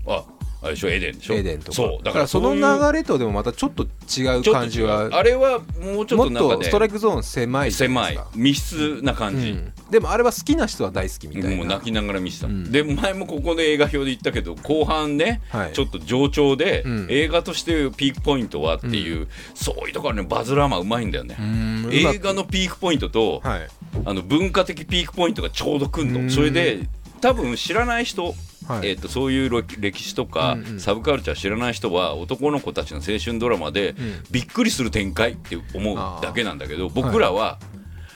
[0.07, 0.25] あ
[0.61, 0.89] あれでしょ？
[0.89, 1.35] エデンでしょ？
[1.35, 1.73] エデンとか。
[1.73, 2.05] そう。
[2.05, 9.73] だからその流れとでもまたちょっと違う感じはあれはもうちょっもっとなんかねとストライクゾーン狭い狭い密室な感じ、うん。
[9.91, 11.57] でもあれは好きな人は大好きみたいな。
[11.57, 12.73] もう泣きながら見てた、うん。
[12.73, 15.73] で前もここで映画表で言ったけど後半ね、はい。
[15.73, 17.07] ちょっと上調で、うん。
[17.09, 21.89] 映画としてピークポイントはっていう、そういうところねバズ・ラーマンうまいんだよね、うん。
[21.93, 23.69] 映画のピークポイントと、はい。
[24.05, 26.31] あの文化的ピークポイントがちょうどくんの、うん。
[26.31, 26.81] それで
[27.21, 28.35] 多分知らない人、
[28.69, 28.89] はい。
[28.89, 30.81] えー、とそういうろ歴史とか、うんうん。
[30.81, 33.97] サブカルチャー知らない人は男の子たちの青春ドラマで、ん。
[34.31, 37.59] びっくりする展開って思うだけなんだけど僕らは、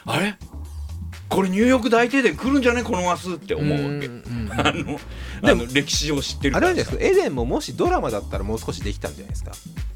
[0.04, 0.36] あれ？
[1.32, 3.84] これニューヨーク大停電来るんじゃねこの明日って思うわけ。
[3.84, 5.00] うんうんあの
[5.44, 6.72] あの歴史を知ってるあから。
[6.72, 9.52] れですかエデンももしドラマだったらもう少しできたんじゃないですか。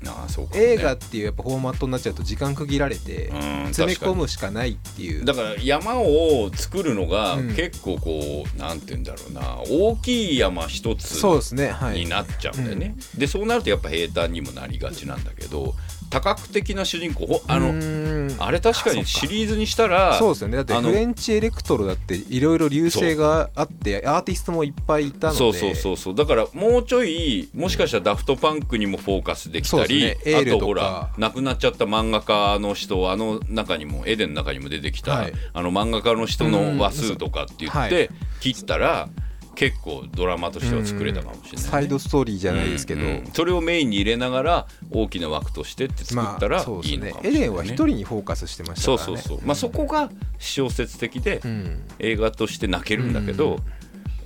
[0.09, 0.66] ああそうかもね。
[0.66, 5.26] 映画っていうやっぱフォーマットになっちゃうと時間区切られてうん詰め込むしかないっていう。
[5.26, 7.55] だから山を作るのがうん。
[7.55, 9.59] 結構こう、なんて言うんだろうな。
[9.68, 11.12] 大きい山一つ
[11.53, 15.74] になっちゃうんだよね、でそうなるとやっぱ平坦にもなりがちなんだけど
[16.11, 17.27] 多角的な主人公。
[17.27, 20.57] ほあののあれ確かにシリーズにしたらそうですよね。
[20.57, 25.39] だってフレンチエレクトロだっていろいろ流星があってアーティストもいっぱいいたので。
[25.39, 26.15] そうそうそうそう。
[26.15, 30.17] だからもうちょいもしかしたらダフトパンクにもフォーカスできたり、ね。
[30.37, 35.33] あとほら亡くなっちゃった漫画家の人あの中にもエデンの中にも出てきた、はい。
[35.53, 39.09] あの漫画家の人の話数とかって言って、はい切ったら
[39.57, 43.27] 結構ドラマとしては作れたかもしれない、ね、サイドストーリーじゃないですけど、うんうん。
[43.33, 47.49] それをメインに入れながら大きな枠としてって作まったらいいのかもしれない、ね。
[47.49, 49.17] は一人にフォーカスしてましたそうからね。
[49.17, 51.83] そうそうまあそこが小説的で、うん。
[51.99, 53.61] 映画として泣けるんだけど、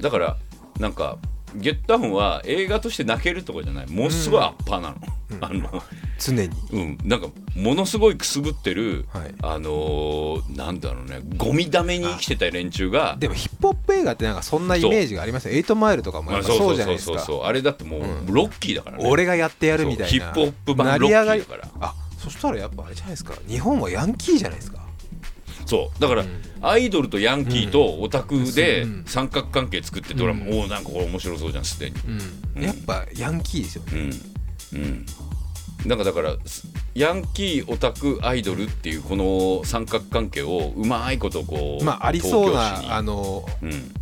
[0.01, 0.37] だから
[0.79, 1.19] なんか
[1.57, 3.91] 「ゲットダウン」は映画として泣けるとかじゃない。
[3.91, 4.97] ものすごいアッパーなの。
[5.41, 5.83] あの
[6.19, 6.51] 常に。
[6.73, 9.35] うん、なんかものすごいくすぶってる、はい。
[9.43, 11.21] あのーなんだろうね。
[11.37, 17.19] ゴミだめに生きてた連中がでもヒップホップ映画ってなんかそんなイメージがありますイトマイルとかもやっぱそうじゃないですか。
[17.19, 18.27] そうそうあれだってもう、うん。
[18.27, 19.05] ロッキーだからね。
[19.07, 20.09] 俺がやってやるみたいな。
[20.11, 20.19] そう。
[20.19, 23.35] ヒップホップ版ロッキーだかあそしたらやっぱあれじゃないですか。
[23.49, 24.80] 日本はヤンキーじゃないですか
[25.71, 26.01] そう。
[26.01, 26.25] だから、
[26.63, 29.05] アイドルとヤンキーとオタクでうん。
[29.07, 31.97] 三角関係作ってドラマ、おおなんかこれ面白そうじゃんすでに。
[32.57, 32.63] うん。
[32.63, 34.11] やっぱヤンキーですよね。
[34.73, 34.83] うん。
[34.83, 35.07] うん。
[35.87, 43.95] なんかだからすヤンキーオタクアイドルっていうこの三角関係をうまいことこうまあありそうなあのうん。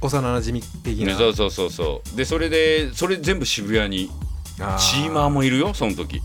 [0.00, 1.06] 幼なじみ的な。
[1.06, 2.16] ねそうそうそうそう。
[2.16, 4.10] でそれでそれ全部渋谷に。
[4.60, 6.22] あチーマーもいるよその時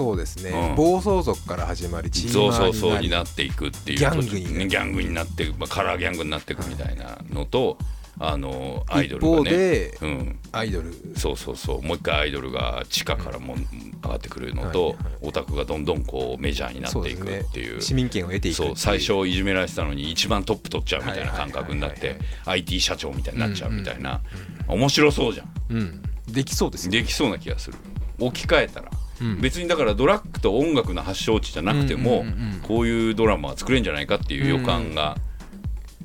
[0.00, 0.76] そうですね、うん。
[0.76, 7.76] 暴走族から始まりチーそうマーそうそうににななっていくっていうギャングにねギャングになっていく、まあ、カラーギャングになっていくみたいなのと、
[8.18, 9.50] あのアイドルがね。
[9.50, 10.38] でうん。
[10.52, 10.90] アイドル。
[11.16, 11.82] そうそうそう。
[11.82, 13.56] もう一回アイドルが地下からも
[14.02, 17.82] 上がってくるのと、オタクがどんどんこうメジャーになっていくっていう。
[17.82, 24.22] 市民権を得ていく最初いじめられてたのに一番トップ取っちゃうみたいな感覚になって IT 社長みたいになっちゃうみたいな、
[24.66, 25.48] 面白そうじゃん。
[25.76, 26.02] うん。
[26.26, 27.76] できそうですよできそうな気がする。
[28.18, 28.90] 置き換えたら。
[28.92, 28.99] うん
[29.40, 32.24] 別にだからドラッグと音楽の発祥地じゃなくても、
[32.62, 35.16] こういうドラマは作れるんじゃないかっていう予感が、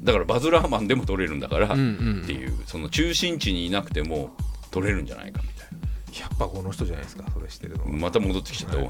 [0.04, 4.36] だからバズ・ラーマンでも撮れるんだから、っていうその中心地にいなくても
[4.72, 5.56] 撮れるんじゃないかみたい
[6.20, 7.86] やっぱこの人じゃないですかそれしてるの。
[7.86, 8.90] なまた戻ってきちゃった、 今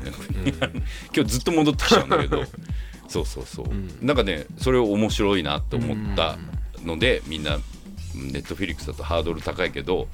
[1.14, 2.44] 日ずっと戻ってきちゃうんだけど。
[3.08, 3.90] そうそうそう、ん。
[4.02, 6.38] なんかねそれを面白いなと思った
[6.84, 7.60] ので、みんな
[8.16, 10.08] ネットフィリックスだとハードル高いけど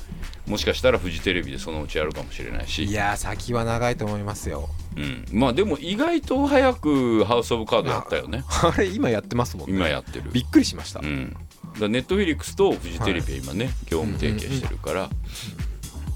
[0.48, 2.86] もしかしたらフジテレビでそのうちやるかもしれないし。
[2.86, 4.70] いやー先は長いと思いますよ。
[4.98, 8.44] うん、まあでも意外と早くハウス・オブ・カードやったよね。
[8.48, 9.76] あれ今やってますもんね。
[9.76, 10.32] 今やってる。
[10.32, 11.36] びっくりしました、うん、
[11.80, 15.10] だネットフィリックスとフジテレビは今ね、業務提携してるから、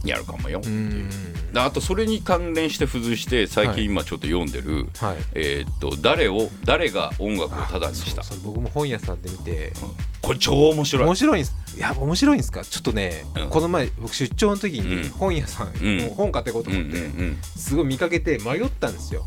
[0.09, 0.59] やるかもよ。
[0.59, 1.53] っていう、うん。
[1.53, 3.75] であとそれに関連して付随して最はい。
[3.75, 5.17] 近今ちょっと読んでる、はい。
[5.33, 8.23] えーっと誰を誰が音楽をタダにした。
[8.43, 9.73] 僕も本屋さんで見て。
[10.21, 11.05] これ超面白い。
[11.05, 11.77] 面白いんです。
[11.77, 12.63] いや面白いんですか？
[12.63, 13.49] ちょっとね、うん。
[13.49, 15.09] この前僕出張の時にうん。
[15.09, 15.97] 本屋さん、ん。
[16.01, 19.25] もう本買っていこうとうんう思って、んうんすごい見かけて迷ったんですよ。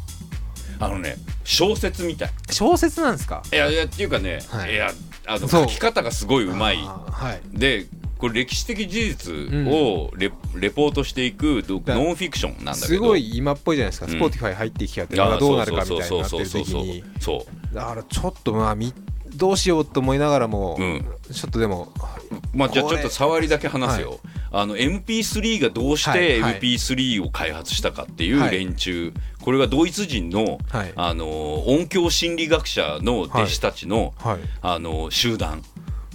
[0.80, 2.30] あのね小説みたい。
[2.50, 3.42] 小説なんですか？
[3.52, 4.72] いやいやっていうかね、はい。
[4.72, 4.92] い、や
[5.26, 6.76] あの書き方がすごいうまい。
[6.76, 7.58] はい。
[7.58, 7.86] で
[8.18, 9.32] これ歴史的事実
[9.68, 12.86] をレ,、レポートしていくノンフィクションなんだけど。
[12.86, 14.12] すごい今っぽいじゃないですか、うん。
[14.12, 15.16] スポティファイ入ってきたって。
[15.16, 18.92] どうなるかみそうたいになってるそうそうそう時にそうだからちょっとまあみ
[19.34, 21.04] どうしようと思いながらも、うん。
[21.32, 21.92] ちょっとでも
[22.52, 24.18] まあじゃあちょっと触りだけ話すよ、
[24.50, 26.60] あの MP3 がどうしてはいはい。
[26.60, 28.50] MP3 を開発したかっていうはい。
[28.50, 30.92] 連中、これがドイツ人の、はい。
[30.96, 34.38] あの音響心理学者の弟子たちの、はい。
[34.60, 35.62] あの集団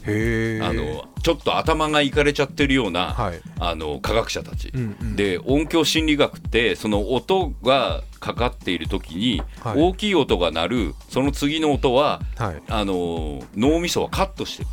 [0.06, 3.42] あのちょっと頭がいかれちゃってるような、はい。
[3.60, 5.16] あの科学者たち、うんうん。
[5.16, 9.82] で音響心理学ってその音がかかっている時に、はい。
[9.82, 12.62] 大きい音が鳴るその次の音ははい。
[12.68, 14.64] あの脳みそはカットして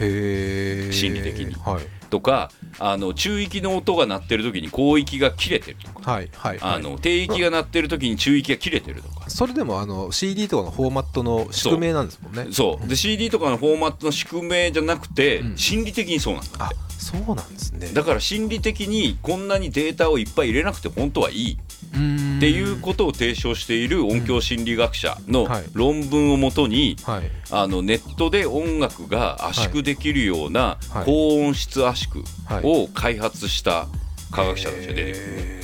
[0.00, 0.92] る。
[0.92, 1.54] 心理的に。
[1.54, 9.30] はいとかあの中域の音が鳴ってる時に広域が切れてるとか、はいはいあの低域が鳴ってる時に中域が切れてるとか。
[9.30, 12.48] それでもあの CD とかのフォーマットの宿命なんですもんね。
[12.52, 12.88] そう。
[12.88, 15.56] で CD とかのフォーマットの宿命じゃなくて、うん。
[15.56, 17.88] 心理的にそうなんだあってそうなんですね。
[17.88, 21.58] だから心理的にこんなにデータをいっぱい入れなくて本当はいい
[21.96, 25.64] っっていうことを提唱している音響心理学者のはい。
[25.74, 27.30] 論文をもとに、はい。
[27.50, 31.04] あのネットで音楽が圧縮できるようなはい。
[31.04, 32.64] 高音質圧縮はい。
[32.64, 33.88] を開発した
[34.30, 35.18] 科学者たちが出てく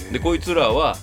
[0.08, 0.12] る。
[0.12, 0.96] でこいつらは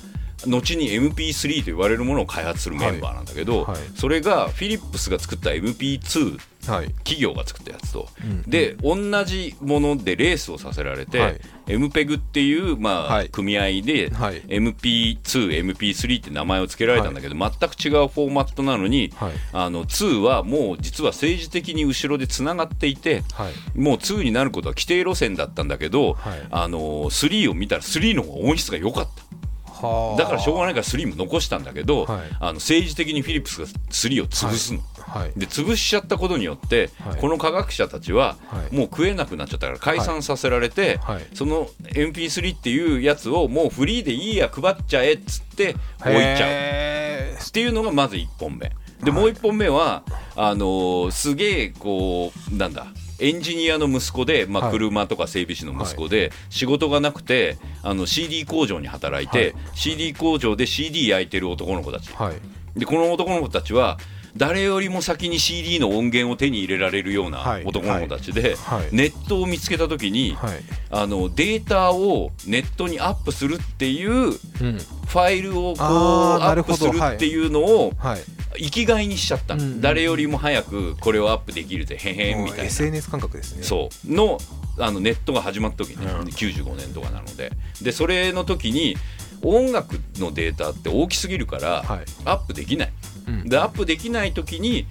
[0.47, 3.71] 後に MP3 と言われるものを開発するメンバーなんだけど、はい。
[3.73, 6.87] はいそれがフィリップスが作った MP2 はい。
[7.03, 11.39] 企業が作ったやつと、うんで同じものでレースをさせられて、はい。
[11.67, 13.29] MPEG っていう、まあはい。
[13.29, 14.41] 組合で、はい。
[14.43, 19.31] MP2、MP3 って名前を付けられたんだけど、全く違うフォーマットなのに、はい。
[19.51, 23.79] あの2はもう実は政治的に後ろでつながっていて、はい。
[23.79, 26.47] もう2になることは規定路線だったんだけど、はい。
[26.49, 26.79] あの
[27.09, 29.42] 3を見たら3の方が音質が良かった。
[29.87, 32.21] はあだからしょうがないから3も残したんだけど、はい。
[32.39, 34.79] あの政治的にフィリップスが3を潰すの。
[34.97, 35.31] はい。
[35.37, 37.19] で潰しちゃったことによって、はい。
[37.19, 38.75] この科学者たちははい。
[38.75, 41.27] もう食えなくなっちゃったから解散させられて、はい。
[41.33, 46.49] その MP3 っていうやつをもうフリーでいいや配っちゃえっつって置いちゃう。
[46.49, 48.71] へっていうのがまず1本目。
[49.03, 50.03] でもう1本目は
[50.35, 52.87] あのーすげえこうなんだ
[53.23, 54.73] エンジニアの息子で、まあ、はい。
[54.73, 59.53] 車とか整備士の息子で、仕事がなくてあの CD 工場に働いて、はい。
[59.73, 62.09] CD 工場で CD 焼いてる男の子たち。
[62.09, 62.35] ーはい。
[62.75, 63.97] でこの男の子たちは
[64.35, 67.63] 誰よりも先に CD の音源を手に入れられるようなはい。
[67.65, 68.89] 男の子たちで、はい。
[68.91, 70.59] ネットを見つけた時に、はい。
[70.89, 74.33] あのデータをネットにアップするっていううん。
[74.33, 78.21] ファイルをこうアップするっていうのをはい。
[78.55, 79.55] 生きがいにしちゃった。
[79.79, 82.63] 誰よりも早くこれをアップできるぜへへんみたいな。
[82.65, 83.63] SNS 感覚ですね。
[83.63, 84.13] そう。
[84.13, 84.39] の
[84.79, 86.21] あのネットが始まった時に、うん。
[86.21, 87.51] 95年とかなので。
[87.81, 88.97] でそれの時に
[89.43, 92.05] 音楽のデータって大きすぎるから、はい。
[92.25, 92.87] アップできない。
[92.87, 93.12] うん
[93.45, 94.87] でアップできない時に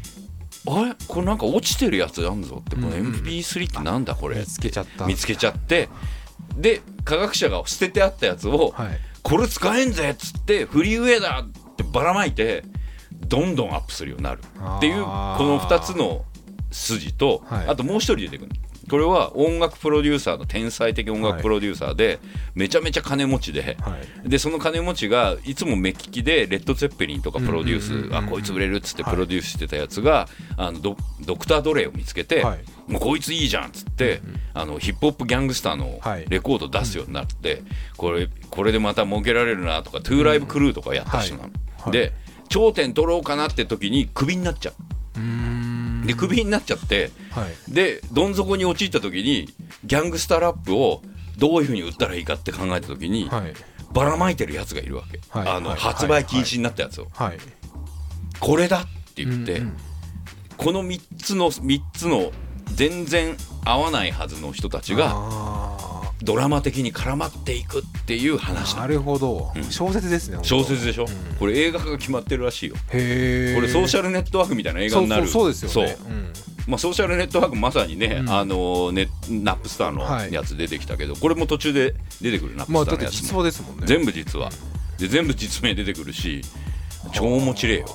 [0.67, 0.95] あれ？
[1.09, 2.61] これなんか落ちてるやつあんぞ。
[2.61, 2.95] ってこのうん。
[2.95, 4.15] うん MP3 ってなんだ？
[4.15, 4.39] これ。
[4.39, 5.07] 見つけちゃった。
[5.07, 5.89] 見つけちゃって。
[6.57, 8.99] で科学者が捨ててあったやつを、はい。
[9.23, 12.65] これ使えんぜっつってフリーウェイだってばらまいて
[13.27, 14.41] どんどんアップするようになる。
[14.79, 16.25] っていうこの2つの
[16.71, 17.67] 筋と、はい。
[17.69, 18.51] あともう一人出てくる
[18.93, 22.19] これは音楽プロデューサーの天才的音楽プロデューサーで、
[22.55, 24.29] めちゃめちゃ金持ちで、はい。
[24.29, 30.29] でその金持ちがいつも目利きでレッド・ツェッペリンとかプロデュース、あこいつ売れるっつってプロデュースしてたやつが、
[30.59, 32.59] あのドドクター・ドレイを見つけて、はい。
[32.87, 34.21] もうこいついいじゃんっつって、
[34.53, 36.27] あのヒップホップギャングスターのはい。
[36.29, 37.63] レコード出すようになって、
[37.97, 41.49] これこれでまた儲けられるなとか、トゥーライブクルーとかやった人な。
[41.91, 42.13] で
[42.51, 44.75] 頂点取ろうかなって時にクビになっちゃう
[46.05, 47.73] でクビになっちゃってはい。
[47.73, 49.49] でどん底に陥った時に
[49.85, 51.03] ギャングスターラップを
[51.39, 53.55] どういうふうに売ったらいいかって考えた時に、はい。
[53.93, 55.63] ばらまいてるやつがいるわけ、あのはい。
[55.63, 57.39] はい発売禁止になったやつを、はい。
[58.39, 58.85] これだっ
[59.15, 59.77] て言って、うんうん。
[60.57, 62.33] この3つの3つの
[62.75, 65.92] 全然合わないはずの人たちがあ
[66.25, 68.75] ドラマ的に絡まっていくっていう話。
[68.77, 69.65] なるほど、うん。
[69.65, 71.37] 小説ですね小説でしょ、うん。
[71.37, 72.77] これ映画化が決まってるらしいよ。
[72.93, 75.27] へえこれソーシャルネットワークみたいな映画になる。
[75.27, 75.97] そうですよね。
[75.97, 76.13] そう。
[76.69, 78.31] まあ、ソーシャルネットワークまさにね、うん。
[78.31, 80.33] あのネナップスターのはい。
[80.33, 83.87] やつ出てきたけど、これも途中で出てくるナップうん、まあだって実スターのやつも、話ですもんね。
[83.87, 84.51] 全部実は
[84.99, 86.43] で全部実名出てくるし
[87.13, 87.87] 超面白いよ、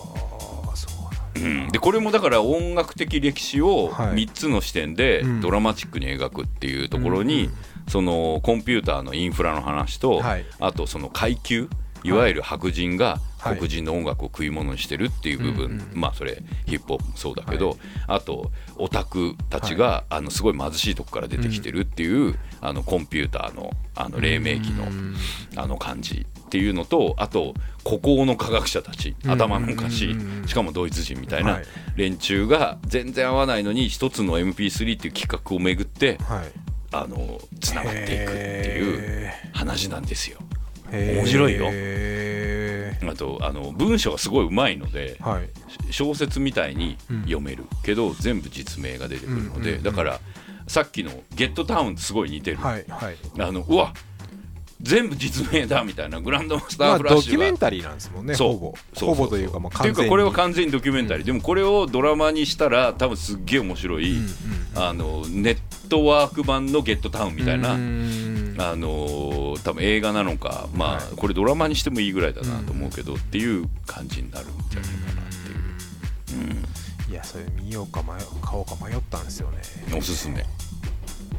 [1.44, 4.26] ううん、でこれもだから音楽的歴史をはい。
[4.26, 5.42] 3つの視点でうん。
[5.42, 7.54] ドラマチックに描くっていうところに、うん。
[7.88, 10.46] そのコンピューターのインフラの話と、はい。
[10.60, 11.70] あとその階級
[12.04, 13.56] いわゆる白人がはい。
[13.58, 17.78] 黒人の音楽を食い物にしてるっていう部分、まあそれヒップホップもそうだけど、はい。
[18.08, 25.16] あとオタクたちが、あのすごい貧しいとこから出てきてるっていう、あのコンピューターのあの黎明期のうん。
[25.56, 27.54] あの感じっていうのとあと
[27.84, 29.32] 孤高の科学者たちうん。
[29.32, 30.48] 頭のおかしいうん。
[30.48, 31.66] しかもドイツ人みたいはない。
[31.96, 36.52] 連中が全然合わないのに一つの MP3 っていう企画をめぐってはい。
[36.92, 40.40] あのつながっていくっていうへ話なんですよ。
[40.90, 41.16] ー。
[41.18, 41.68] 面白いよ。
[41.72, 45.50] へあとあの文章がすごいうまいのでーはい。
[45.92, 50.20] 小説みたいに読めるけど全部実名が出てくるのでだから
[50.68, 52.58] さっきの「ゲットタウン」とすごい似てる。
[52.58, 53.18] はいはい。
[53.40, 53.94] あのうわ
[54.80, 56.22] 全部実名だみたいな。
[56.22, 57.38] グランドマスタまあーフラッシュが。
[57.38, 58.74] ドキュメンタリーなんですもんねそうほぼ。
[59.08, 60.10] ほぼというかまあっていうか完全に。
[60.12, 64.30] これは完全にドキュメンタリー、でもこれをドラマにしたら多分すっげえ面白い、うんうん
[64.80, 65.58] あのネッ
[65.90, 71.04] トワーク版の「ゲットタウン」みたいな、うんあのー多分映画なのかまあ、はい。
[71.16, 75.26] これドラマにしてもいいぐらいだなと思うけど、っていう感じになるんじゃないかなっ
[76.28, 78.10] ていう、いやそれ見ようか迷
[78.42, 79.58] 買おうか迷ったんですよね。
[79.92, 80.46] うん、おすすめ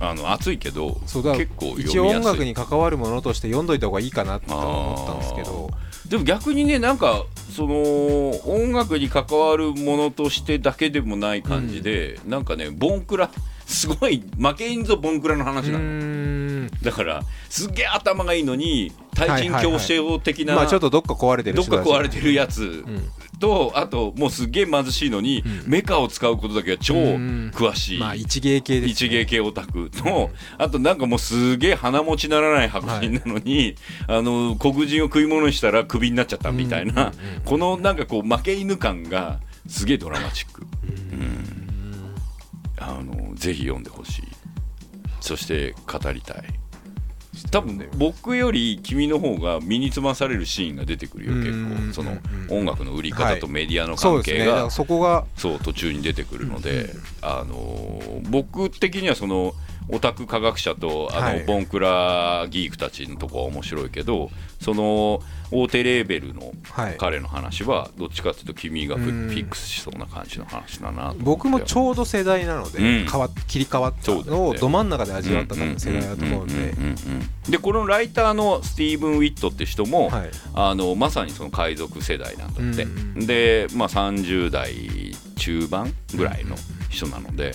[0.00, 5.70] あの熱いけどそうだ結構一応音楽に関わるものとして読んどいた方がいいかなと思ったんですけど。
[6.08, 13.30] でも逆にねなんかその音楽に関わるものとしてだけでもない感じで、なんかねボンクラ
[13.66, 22.62] すごい負けんぞボンクラの話うなの、だからすっげえ頭がいいのに対人強制法的な、まあちょっとどっか壊れてるどっか壊れてるやつ。
[22.62, 25.70] うんと、あともうすっげえ貧しいのに、うん。
[25.70, 27.52] メカを使うことだけは超うん。
[27.54, 28.92] 詳しい、まあ一芸系ですね。
[28.92, 33.76] 一芸系オタクの、あとなんかもうすげえ鼻持ちならない白人なのに、
[34.06, 37.12] あの黒人を食い物にしたらクビになっちゃったみたいな、うん
[37.44, 40.66] このなんかこう負け犬感がすげえドラマチック、
[41.12, 42.14] うん。
[42.78, 44.22] あのぜひ読んでほしい。
[45.20, 46.44] そして語りたい
[47.50, 54.70] 多分僕より君の方が身につまされるシーンが出てくるよ結うん構そのうん音楽の売り方とメディアの関係が。
[54.70, 56.90] そこがそう途中に出てくるので、
[57.22, 59.54] あのー僕的にはその
[59.90, 61.44] オタク科学者とあの、はい。
[61.44, 64.30] ボンクラギークたちのとこは面白いけど
[64.60, 66.96] その大手レーベルのはい。
[66.98, 73.08] 彼の話はどっちかっていうと君がフィックスしそうな感じの話だな僕もちょうど世代なので、うん。
[73.08, 77.58] 変わ切り替わったのをど真ん中で味わった世代だと思うんで。
[77.58, 80.30] このライターのスティーブン・ウィットって人も、はい。
[80.54, 84.72] あのまさにその海賊世代なんだって、うんうんで、まあ、30代
[85.36, 86.56] 中盤ぐらいの
[86.88, 87.52] 人なので、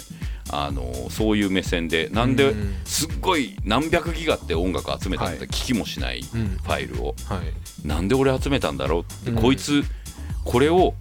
[0.52, 7.88] あのそういう目線でなんでうんすっごい何百ギガって音楽集めたんだ聞きもしないフうんァイルを、はい。
[7.88, 9.42] なんで俺集めたんだろうって、うん。
[9.42, 9.84] こいつ
[10.44, 10.94] これを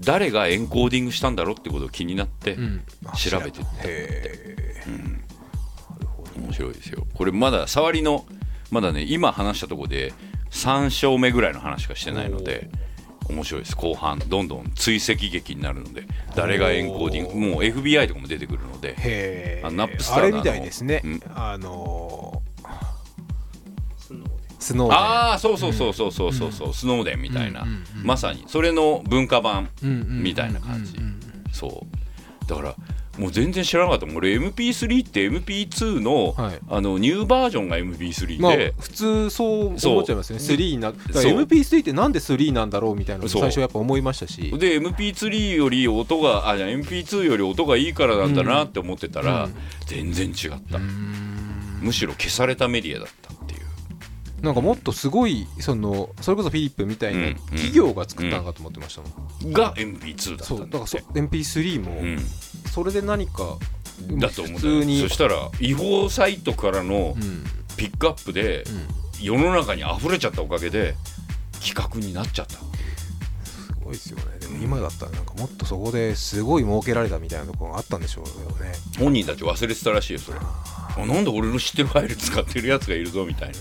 [0.00, 2.82] 誰がエンコーディングしたんだろうってことを気になって、うん。
[3.16, 6.44] 調べてったへうん。
[6.44, 7.06] 面白いですよ。
[7.14, 8.24] これまだ触りの
[8.70, 10.12] まだね今話したところで
[10.50, 12.70] 3章目ぐらいの話しかしてないので
[13.28, 13.76] 面白いです。
[13.76, 16.04] 後半どんどん追跡劇になるので
[16.34, 21.02] 誰がエンコーディングもう FBI とかも出てくるのであナップスターのあれみたいですね。
[21.04, 21.22] うん。
[21.34, 22.42] あの
[24.58, 24.98] スノーデン。
[24.98, 27.62] ああそうそうそうそうそうそうそうスノーデンみたいな。
[27.62, 31.20] うんうんうんまさにそれの文化版みたいな感じうんうん
[31.52, 31.86] そ
[32.44, 32.46] う。
[32.46, 32.74] だから
[33.18, 34.06] もう全然知らなかった。
[34.14, 36.58] 俺 MP3 って MP2 の,、はい。
[36.68, 40.42] あのニューバージョンが MP3 まあで、普通そう思っちゃいますよね。
[40.42, 40.56] そう。
[40.56, 41.32] 3になだからそう。
[41.32, 44.50] MP3 ってなんで3なんだろうみたいな最初やっぱ思いましたし。
[44.58, 49.54] で MP3 より音があじゃあ MP2 より音がいいからなんだなって思ってたら、うん。
[49.86, 50.78] 全然違った、
[51.80, 53.35] むしろ消されたメディアだった
[54.42, 59.08] なんかもっとすごいそのそれこそフィリップみたいなん企業が作ったのかと思ってましたも
[59.48, 59.52] ん。
[59.52, 60.98] が MP2 だったそうんだだって。
[60.98, 62.18] からそ MP3 もうん。
[62.70, 63.56] それで何か
[64.18, 65.00] だと思った普通に。
[65.00, 67.44] そしたら違法サイトからのうん。
[67.76, 68.64] ピックアップで
[69.20, 70.94] 世の中に溢れちゃったおかげで
[71.62, 72.54] 企画になっちゃった。
[72.54, 72.60] す
[73.82, 74.24] ごいですよね
[74.62, 78.72] 今だったらなんかもっとそこですごい儲けられたみたいなところがあったんでしょうよね。
[78.98, 80.38] 本人たち忘れてたらしいよそれ。
[80.38, 83.54] あなんで俺の知ってるファイル使ってるやつがいるぞみたいな。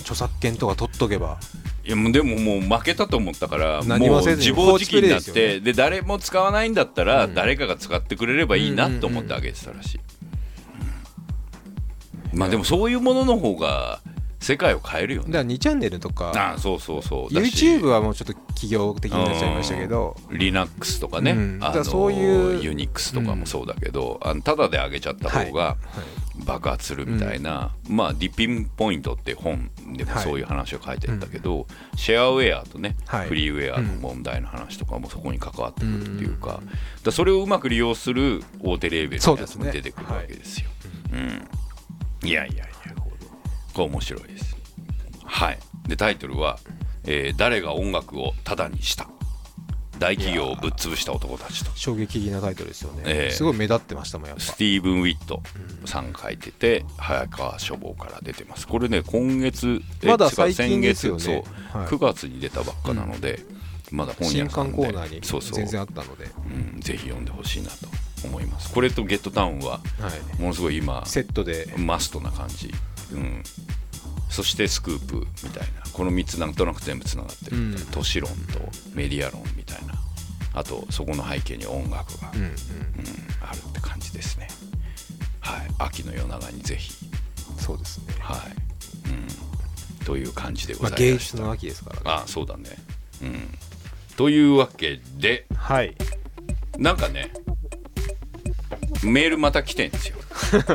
[0.00, 1.38] 著作権とか取っとけば。
[1.84, 10.00] いやもうでももう負けたと思ったから何ももう自暴自棄になっ放置プレイですよてで誰も使わないんだったらうん誰かが使ってくれればいいなと思ってあげてたらしい、
[12.32, 12.38] うん。
[12.38, 14.00] まあでもそういうものの方が
[14.42, 15.28] 世界を変えるよね。
[15.28, 17.34] だから2チャンネルとかああそうそうそう。
[17.34, 20.16] YouTube はもうちょっと企業的になっちゃいましたけど。
[20.30, 21.58] Linux とかね、うん。
[21.60, 25.76] だあのそういう Unix とかもそうだけど、あのタダで上げちゃった方が
[26.44, 30.24] 爆発するみたいな、まあディピンポイントって本でもはい。
[30.24, 33.28] そういう話を書いてるんだけど、シェアウェアとね、はい。
[33.28, 36.60] フリーウェアの問題の話とかもそこに関わってくるっていうか,、
[37.04, 40.68] だそれをうまく利用する大手レーベルのやつも出てくるわけですよ。
[41.12, 41.16] う
[42.24, 42.71] ん、いやいや
[43.72, 44.56] これ面白いです。
[45.24, 45.58] はい、
[45.88, 46.58] でタイトルは、
[47.04, 49.08] えー誰が音楽をタダにした?」
[49.98, 51.70] 大企業をぶっ潰した男たちと。
[51.76, 54.42] 衝撃的なタイトルですよね、ええすごい目立ってましたもんやっぱ。
[54.42, 55.42] スティーブン・ウィット
[55.84, 58.66] さん書いてて早川書房から出てます。
[58.66, 61.20] これね今月えまだ最近ですよね。
[61.20, 61.88] 先月そう、はい。
[61.88, 63.44] 9月に出たばっかなので、
[63.92, 65.52] まだ本屋新さんで刊コーナーにそうそう。
[65.54, 66.28] 全然あったので、
[66.74, 67.76] うん、ぜひ読んでほしいなと
[68.24, 68.72] 思います。
[68.72, 71.72] これと「ゲットタウン」ははい、ものすごい今セットで。
[71.76, 72.74] マストな感じ、
[73.14, 73.42] うん、
[74.30, 75.82] そしてスクープみたいな。
[75.92, 77.92] この3つなんとなく全部つながってるみたいな、うん。
[77.92, 78.60] 都市論と
[78.94, 79.94] メディア論みたいな。
[80.54, 82.46] あとそこの背景に音楽が、うんうん。
[82.46, 82.52] うん
[83.42, 84.48] あるって感じですね。
[85.40, 85.66] はい。
[85.78, 86.94] 秋の夜長にぜひ。
[87.58, 88.14] そうですね。
[88.20, 92.02] はい、うん、という感じでごまあざいました、芸術の秋ですからね。
[92.06, 92.70] あそうだね。
[93.22, 93.58] うん。
[94.16, 95.46] というわけで。
[95.54, 95.94] はい。
[96.78, 97.32] なんかね
[99.04, 100.16] メールまた来てんですよ。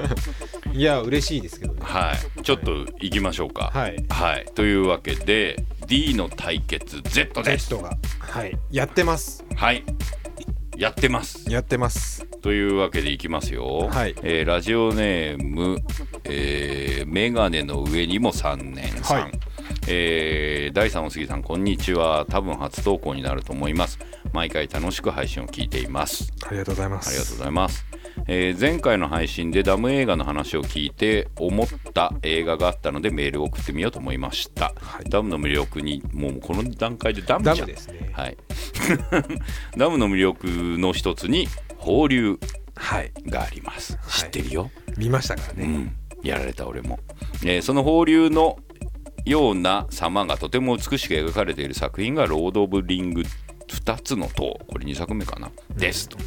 [0.74, 1.80] いや嬉しいですけどね。
[1.82, 2.42] はい。
[2.44, 3.72] ちょっと行きましょうか。
[3.74, 4.06] はい。
[4.10, 7.70] はい、というわけで D の対決 Z です。
[7.70, 7.98] Z が。
[8.20, 8.58] はい。
[8.72, 9.44] やってます。
[9.56, 9.84] はい。
[10.78, 11.50] やってます。
[11.50, 12.26] やってます。
[12.42, 14.16] というわけでいきますよ、はい。
[14.22, 15.80] えーラジオネーム、
[16.24, 19.32] えーメガネの上にも3年さん、はい
[19.90, 22.26] えー第3お杉さんこんにちは。
[22.30, 23.98] 多分初投稿になると思います。
[24.34, 26.32] 毎回楽しく配信を聞いています。
[26.46, 27.10] ありがとうございます。
[27.10, 27.86] ありがとうございます、
[28.28, 35.10] えー前回の配信でダム映画の話を聞いて思った映画があったのでメールを送ってみようと思いました、はい。
[35.10, 37.68] ダムの魅力にもうこの段階でダムダじゃん。
[37.70, 38.10] ムですね。
[38.14, 38.38] はい、
[39.78, 42.38] ダムの魅力の一つに放流
[42.76, 43.12] はい。
[43.28, 44.12] があります、い。
[44.12, 45.64] 知ってるよ、見ましたからね。
[45.64, 47.00] うん、やられた俺も、
[47.44, 48.60] えーその放流の
[49.28, 53.24] ような様がとても美しく描かれている作品が「ロード・オブ・リング
[53.68, 56.18] 2つの塔」これ2作目かな、ですと、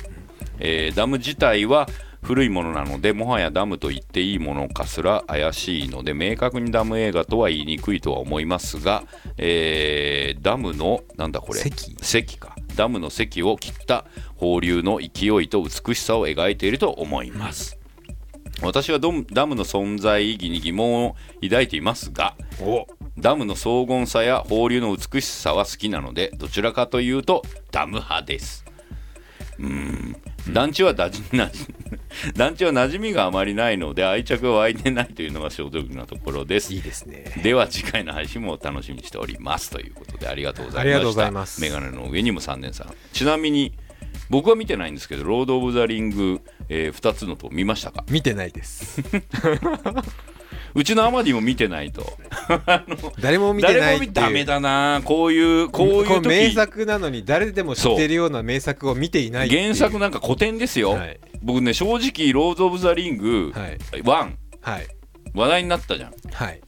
[0.59, 1.89] えーダム自体は
[2.23, 9.05] 古いものなのでもはやダムと言っていいものかすら怪しいので明確にダム映画とは言いにくいとは思いますが、
[9.39, 11.61] えーダムのなんだこれ？
[11.61, 12.55] 堰堰か。
[12.77, 14.05] ダムの堰を切った
[14.37, 17.79] 放流の勢いと美しさを描いていると思います、
[18.63, 19.11] 私はダ
[19.47, 22.87] ムの存在意義に疑問を抱いていますがお。
[23.19, 28.65] ダムの荘厳さや放流の美しさは好きなのでどちらかというとダム派です。
[29.59, 30.17] うーん。
[30.53, 31.67] 団地はだじなじ
[32.35, 36.73] 団地は馴染みがあまりないので愛着が湧いてないというのが正直なところです。
[36.73, 37.25] いいですね。
[37.43, 39.71] では次回の配信も楽しみにしております。
[39.71, 40.97] ということでありがとうございました。
[40.97, 41.61] ありがとうございます。
[41.61, 42.95] メガネの上にも3年さん。
[43.13, 43.73] ちなみに
[44.29, 48.05] 僕は見てないんですけどロード・オブ・ザ・リング、え2つのと見ましたか？
[48.09, 49.03] 見てないです。
[50.73, 52.07] うちのアマディも見てないと。
[53.21, 55.03] 誰も見てないってダメだな。
[55.05, 61.21] こういうこういう名時作なのに誰でも知ってるような名作を見ていない原作なんか古典ですよ、はい。
[61.43, 63.79] 僕ね正直ロード・オブ・ザ・リングはい。
[63.79, 64.05] 1
[64.61, 64.87] はい。
[65.35, 66.13] 話題になったじゃん。
[66.33, 66.61] はい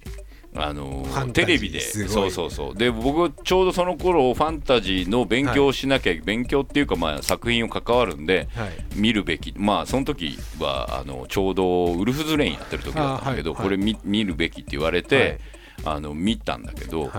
[0.55, 1.80] あのテレビで。
[1.80, 2.74] そうそうそう。
[2.74, 8.70] で僕ちょうどその頃ファンタジーの勉強をしなきゃ、勉強っていうかまあ作品を関わるんではい。
[8.94, 9.55] 見るべき。
[9.57, 13.62] まあその時はあのちょうどウルフズ・レインやってる時だったんだけど、あはい。
[13.64, 15.40] これ見見るべきって言われて、
[15.84, 17.11] あの見たんだけど、はい。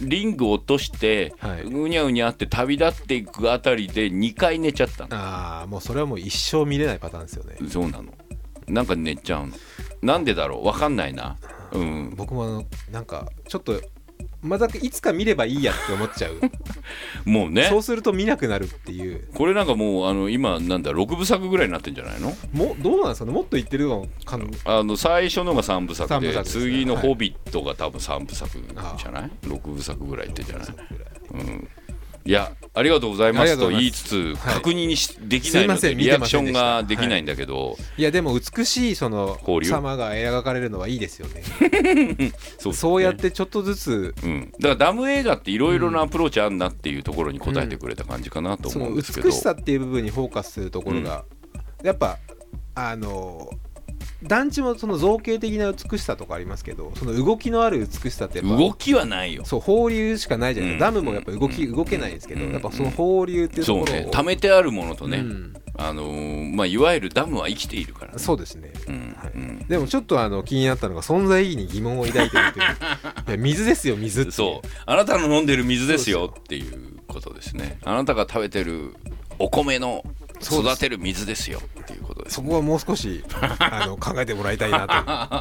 [0.00, 1.62] リングを落として、はい。
[1.64, 5.14] うにゃうにゃって旅立っていくあたりで2回寝ちゃったの。
[5.14, 7.56] ああもうそれはもう一生見れないパターンですよね。
[7.68, 8.04] そうなの。
[8.66, 9.52] なんか寝ちゃうの。
[10.00, 10.66] なんでだろう？
[10.66, 11.36] わかんないな
[11.72, 12.14] うん。
[12.16, 13.80] 僕もなんかちょっと
[14.40, 16.40] またいつか見ればいいやって思っちゃう。
[17.24, 17.66] もうね。
[17.68, 19.28] そうすると見なくなるっていう。
[19.34, 22.36] これなんかもうあの今なんだ6部作ぐらいになってんじゃないの？
[22.52, 23.32] もどうなんですかね？
[23.32, 24.50] もっと言ってるのかん。
[24.64, 26.64] あの最初のが3部作で三部作ですね。
[26.64, 27.08] 次の「はい。
[27.08, 28.50] ホビット」が多分3部作
[28.98, 30.68] じゃない、6部作ぐらいいってんじゃない、
[31.34, 31.68] うん、
[32.24, 34.54] いやありがとうございますと言いつつ、はい。
[34.54, 38.02] 確認にしできないのでリアクションができないんだけど、い。
[38.02, 41.42] やでも美しいその様が描かれるのはいいですよね。
[42.58, 44.14] そうそうやってちょっとずつ。
[44.22, 51.24] うん、だからダム映画っていろいろなアプローチあんなっていうところに答えてくれた感じかなと思うんですけど、美しさっていう部分にフォーカスするところが、
[51.82, 52.18] やっぱ
[52.74, 53.50] あの
[54.22, 59.44] 団地もその造形的な美しさとかありますけどその動きのある美しさってやっぱ動きはないよ。
[59.44, 60.72] そう放流しかないじゃない。
[60.72, 60.94] ですか、うん。
[60.94, 61.76] ダムもやっぱ動き、うん。
[61.76, 62.52] 動けないんですけど、うん。
[62.52, 64.08] やっぱその放流っていうとそうころをね。
[64.10, 65.54] 溜めてあるものとね、うん。
[65.76, 69.16] あのーまあ、いわゆるダムは生きているからね、そうですね、うん。
[69.16, 69.32] はい。
[69.34, 69.66] うん。
[69.68, 72.64] でもちょっとあの気になったのが存在意義に疑問を抱いてるという。
[73.28, 74.68] いや水ですよ水そう。
[74.86, 77.78] あなたの飲んでる水ですよっていうことですね。
[77.84, 78.94] あなたが食べてる
[79.38, 80.04] お米の
[80.42, 83.24] 育てる水ですよっていうそこはもう少し
[83.58, 84.86] あの考えてもらいたいな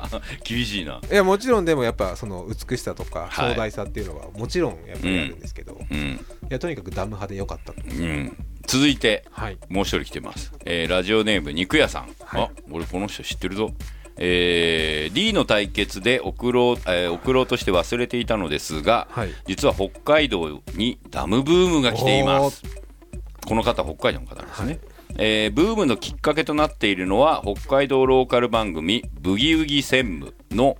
[0.10, 0.22] と。
[0.44, 3.52] 厳しいな、いやもちろんでもやっぱその美しさとかはい。
[3.52, 6.26] 壮大さっていうのはもちろんやっぱりあるんですけど、いうん。
[6.50, 7.82] やとにかくダム派でよかったと。
[7.84, 9.58] うん、続いてはい。
[9.70, 12.42] もう一人来てます、えーラジオネーム肉屋さん、はい。
[12.44, 13.72] あ俺この人知ってるぞ。
[14.18, 19.34] えー D の対決で送ろう、えー送ろうとして忘れていたのですが、はい。
[19.48, 22.64] 実は北海道にダムブームが来ています。
[23.48, 24.80] この方北海道の方ですね、はい
[25.18, 30.78] えーブームのきっかけとなっているのは北海道ローカル番組「ブギウギ専務」の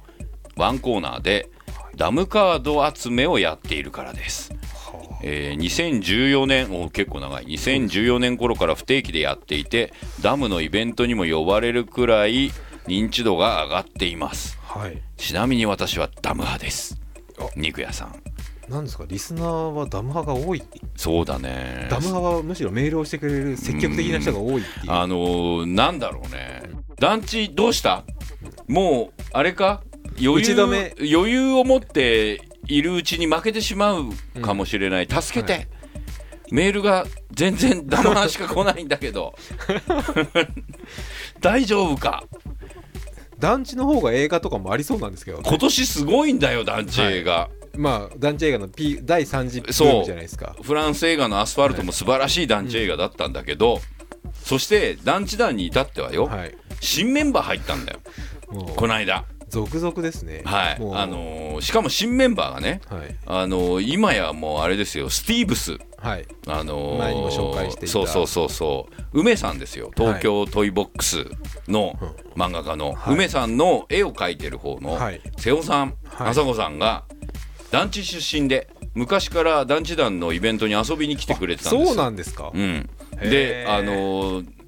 [0.56, 1.50] ワンコーナーで
[1.96, 4.54] ダムカード集めをやっているからです。
[5.24, 7.46] えー2014年お結構長い。
[7.46, 12.52] 2014年頃から不定期でやっていてダムのイベントにも呼ばれるくらい
[12.88, 14.58] 認知度が上がっています。
[14.64, 15.02] はい。
[15.18, 17.00] ちなみに私はダム派です。
[17.38, 17.48] あ。
[17.56, 18.16] 肉屋さん
[18.70, 19.06] なんですか？
[19.08, 20.64] リスナーはダム派が多い
[20.96, 21.88] そうだね。
[21.90, 24.92] ダム派はむしろメールをしてくれる積極的な人が多いっていう。
[24.92, 26.64] あのーなんだろうね。
[27.00, 28.04] 団地どうした？
[28.68, 29.82] もうあれか？
[30.24, 34.06] 余裕余裕を持っているうちに負けてしまう
[34.42, 35.68] かもしれない、助けて、はい
[36.52, 39.34] メールが全然 ダム派しか来ないんだけど。
[41.40, 42.24] 大丈夫か？
[43.40, 50.56] 団地の方が映画とかもありそうなんですけど、今年すごいんだよ団地映画、まあ団地映画の、P、第3次ブームじゃないですか。
[50.62, 53.80] フランス映画の「アスファルト」も素晴らしい団地映画だったんだけど、
[54.44, 56.56] そして団地団に至ってはよ、はい。
[56.80, 58.00] 新メンバー入ったんだよ。
[58.76, 59.26] この間。
[59.48, 60.44] 続々ですね。
[60.46, 60.76] はい。
[60.76, 63.16] あのーしかも新メンバーがねはい。
[63.26, 65.78] あのー今やもうあれですよスティーブス。
[65.98, 66.26] はい。
[66.48, 67.92] あのー前にも紹介していた。
[67.92, 69.20] そうそうそうそう。
[69.20, 69.92] 梅さんですよ。
[69.96, 71.26] 東京トイボックス
[71.68, 72.00] の
[72.38, 73.14] 漫画家の、はい。
[73.16, 75.22] 梅さんの絵を描いてる方のはい。
[75.38, 76.30] 瀬尾さんはい。
[76.30, 77.04] 朝子さんが
[77.72, 81.82] 団地出身で昔から団地団のイベントに遊びに来てくれてたんです。
[81.82, 84.62] よそうなんですか、うん、へでーあのー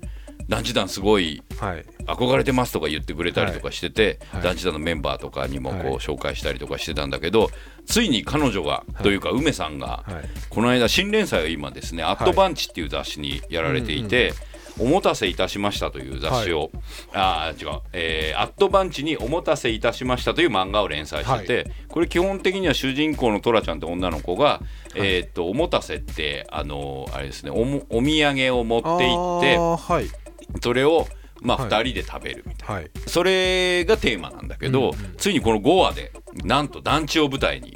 [0.49, 1.85] 団地団すごいはい。
[2.05, 4.43] 憧れてますとか言ってくれたりとかしてて、はい。
[4.43, 5.95] 団地団のメンバーとかにもこうはい。
[5.95, 7.49] 紹介したりとかしてたんだけど、
[7.85, 10.29] ついに彼女が、というか梅さんが、はい。
[10.49, 14.33] この間新連載を今ですね「アットバンチ」っていう雑誌にやられていて
[14.79, 16.71] 「おもたせいたしました」という雑誌を、
[17.13, 24.61] あー違う、えーアットバンチに「おもたせいたしました」という漫画を連載してて、これ基本的には主人公のトラちゃんって女の子が、
[24.95, 29.57] えーっとおもたせってあのーあれですねおもお土産を持って行って
[29.93, 30.07] はい。
[30.61, 31.07] それを
[31.41, 31.69] まあはい。
[31.69, 32.91] 2人で食べるみたいな、はい。
[33.07, 35.15] それがテーマなんだけど、うんうん。
[35.17, 36.11] ついにこの5話で
[36.43, 37.73] なんと団地を舞台に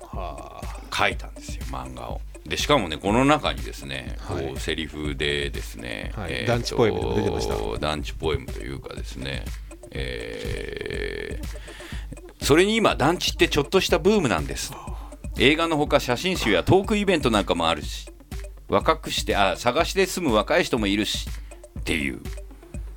[0.00, 2.20] は書いたんですよ漫画を。
[2.46, 4.46] でしかもねこの中にですね、はい。
[4.46, 6.32] こうセリフでですね、はい。
[6.32, 7.78] ーと団地ポエム出てました。
[7.78, 9.44] 団地ポエムというかですね、
[9.90, 11.70] えー
[12.42, 14.72] それに今団地ってちょっとしたブームなんです。
[15.38, 18.10] 映画のほか写真集やトークイベントなんかもあるし
[18.68, 21.28] 若くしてあ探して住む若い人もいるし
[21.78, 22.20] っていう。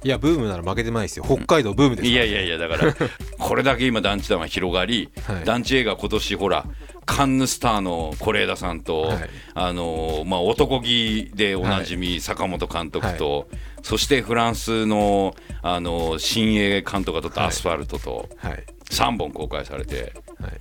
[0.04, 1.26] いやブームなら負けてないですよ。
[1.26, 2.96] 北海道ブームですいやいやいやだから
[3.38, 5.46] これだけ今団地団は広がり、はい。
[5.46, 6.66] 団地映画今年ほら
[7.06, 9.30] カンヌスターの是枝さんと、はい。
[9.56, 13.48] あのーまあ、男気でおなじみ坂本監督と、
[13.82, 17.50] そしてフランスの、あのー新鋭監督が撮った「はい。
[17.50, 18.64] アスファルト」とはい。
[18.90, 20.52] 3本公開されてはい。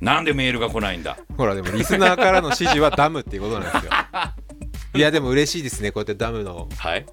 [0.00, 1.16] なんでメールが来ないんだ？
[1.36, 3.90] ほらでもリスナーからの指示はダムっていうことなんですよ。
[4.94, 7.06] いやでも嬉しいですねこうやってダムのはい。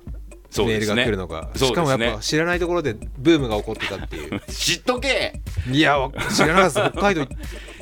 [0.49, 4.39] そうメールが来るのが、しかもやっぱ知らないところでブームが起こってたっていう。
[4.51, 5.41] 知っとけ！
[5.71, 7.27] いやわ知らなかった北海道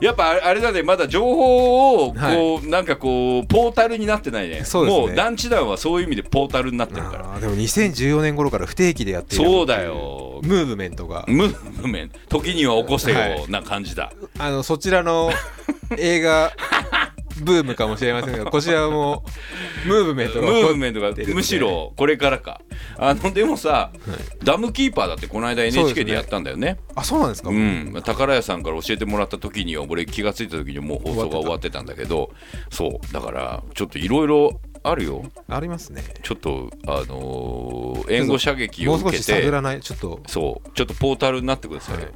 [0.05, 0.81] やっぱあれだね。
[0.81, 4.63] まだ情報をこう、はなんかこうポータルになってないね。
[4.65, 5.07] そうですね。
[5.07, 7.39] もう団地団はそういう意味でポータルになってるから。
[7.39, 10.39] でも2014年頃から不定期でやっているそうだよ。
[10.43, 11.23] ムーブメントが。
[11.27, 12.19] ムーブメント。
[12.39, 15.31] 時には起こせよはいな感じだ、あのそちらの
[15.97, 16.51] 映画
[17.41, 19.23] ブームかもしれませんがこちらも
[19.85, 22.61] ムーブメントムがーブメントがむしろこれからか。
[22.97, 23.91] あのでもさ、
[24.43, 26.79] ダムキーパーだってこの間 NHK でやったんだよね。
[26.95, 32.31] あそうなんですか、うん、宝屋さんから教えてもらった時には俺気が付いた時にもう放送が終わってたんだけど
[32.69, 33.13] そう。
[33.13, 35.23] だからちょっといろいろあるよ。
[35.47, 36.03] ありますね。
[36.23, 39.81] ちょっとあのー援護射撃をもう少受けてし探らない？
[39.81, 40.21] ちょっと。
[40.27, 40.69] そう。
[40.71, 42.07] ちょっとポータルになってください、はい。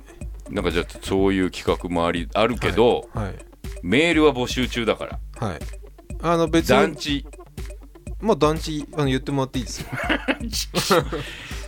[0.50, 3.36] なんかじゃあそういう企画もありあるけど、はい
[3.84, 5.20] メールは募集中だから。
[5.48, 5.60] はい。
[6.22, 6.76] あの別に。
[6.78, 7.26] 団地。
[8.22, 9.82] まあ団地あの言ってもらっていいです
[10.94, 11.04] よ。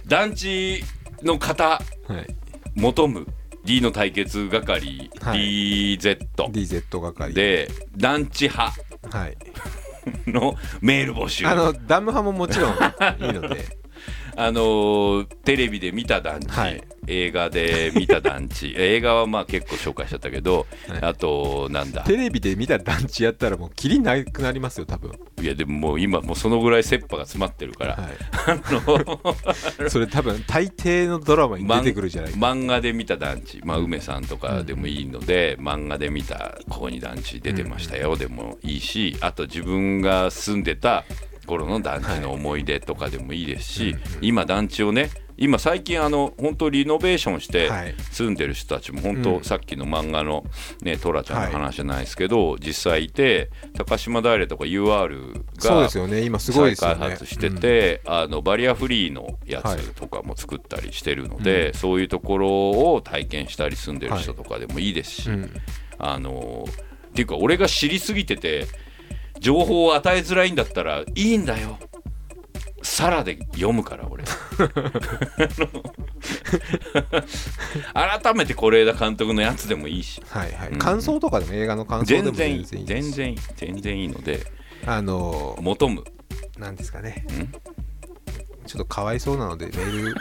[0.07, 0.83] 団地。
[1.23, 1.63] の方。
[1.63, 2.35] はい。
[2.75, 3.27] 求む。
[3.63, 5.97] D の対決係、はい。
[5.97, 7.33] DZ DZ 係。
[7.33, 8.73] で団地派。
[9.11, 9.37] はい。
[10.25, 11.45] のメール募集。
[11.45, 13.65] あのダム派ももちろんいいので
[14.39, 16.83] あのーテレビで見た団地、はい。
[17.07, 18.73] 映画で見た団地。
[18.77, 21.01] 映画はまあ結構紹介しちゃったけど、はい。
[21.01, 22.03] あとなんだ？
[22.03, 25.17] テレビで見た団地やったらもうキリなくなりますよ多分。
[25.41, 28.09] いやでももう今もうそのぐらい切羽が詰まってるから、は
[29.85, 29.89] い。
[29.89, 32.37] それ多分大抵のドラマに出てくるじゃないか。
[32.37, 41.05] 漫画で見た団地、まあ、梅さんとかでもいいので、漫画で見たここに団地出てましたよ、でもいいしあと自分が住んでた
[41.47, 47.95] 頃の団地の思い出とかでもいいですし、今団地をね今最近あの本当リノベーションしてはい。
[48.11, 50.43] 住んでる人たちも本当うんさっきの漫画の
[50.81, 56.21] ねトラちゃんの話じゃないですけど、実際いて高島平とか UR がすよね。
[56.21, 62.49] 今すごい再開発してて、あのバリアフリーのやつとかも作ったりしてるので、そういうところ
[62.93, 65.29] を体験したり住んでる人とかでもいいですし、
[65.99, 66.65] あの
[67.09, 68.67] っていうか俺が知りすぎてて
[69.39, 71.77] 情報を与えづらいんだったらいいんだよ。
[72.83, 74.23] サラで読むから俺。
[77.93, 80.21] 改めて是枝監督のやつでもいいし。
[80.29, 80.79] はいはい、うん。
[80.79, 84.45] 感想とかでも映画の感想でも全然いい全然いい全然いい全然いいので
[84.85, 86.03] あの求む。
[86.57, 87.25] なんですかね。
[87.31, 87.47] ん？
[88.67, 90.15] ちょっとかわいそうなのでメール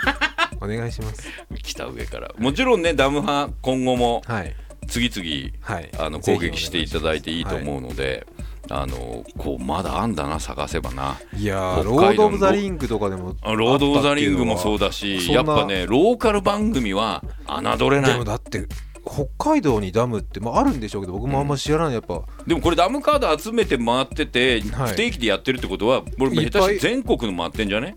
[0.60, 1.28] お願いします。
[1.62, 2.34] 来た上から。
[2.38, 4.54] もちろんねダム派今後もはい。
[4.88, 5.90] 次々はい。
[5.98, 8.26] あの攻撃していただいていいと思うので、
[8.70, 11.18] あのこうまだあんだな探せばな。
[11.36, 18.66] いやーロード・オブ・ザ・リングとかでもあロード・オブ・ザ・リングもそうだだしやっぱねローカル番組は侮れなでいもだって
[19.04, 24.90] 北海道にダムって、まあ、あるんでしょうけど僕もあんま知らないやっぱ、でもこれダムカード集めて回ってて、はい。
[24.90, 27.96] 不定期でやってるってことはこれいっぱい下手して全国の回ってんじゃね？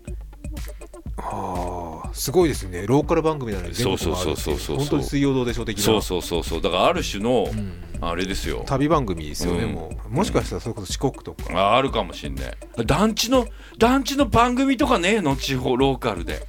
[1.16, 2.86] ああすごいですね。
[2.86, 5.02] ローカル番組なのにそうそうそうそうそうそう。
[5.02, 8.64] そうそうそうだからある種の、んあれですよ。
[8.66, 9.72] 旅番組ですよね、うん。
[9.72, 10.08] もう。
[10.08, 12.52] もしかしたらそれこそ四国とか、ああるかもしんない
[12.86, 13.46] 団地の
[13.78, 15.36] 団地の番組とかねえの？
[15.36, 16.46] 地方ローカルで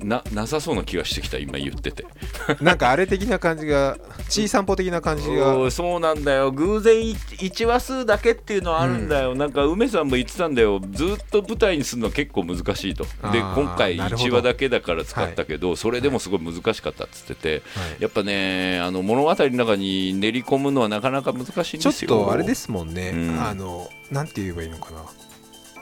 [0.00, 2.06] ななさそうな気がしてきた今言ってて。
[2.60, 3.96] なんかあれ的な感じが
[4.28, 5.70] ちい散歩的な感じが。
[5.70, 6.50] そうなんだよ。
[6.52, 10.80] 偶然1話数だけっていうのはあるんだよ、なんか梅さんも言ってたんだよ。
[10.92, 13.04] ずっと舞台にするのは結構難しいと。
[13.04, 14.30] で今回なるほど。
[14.30, 17.60] 1話だけだから使ったけど、それでもすごい難しかったっつってて、はい。
[18.00, 23.40] やっぱねあの物語の中に練り込むのはなかなか難しいんちょっですよとあれですもんね、うん。
[23.40, 25.02] あのなんて言えばいいのかな。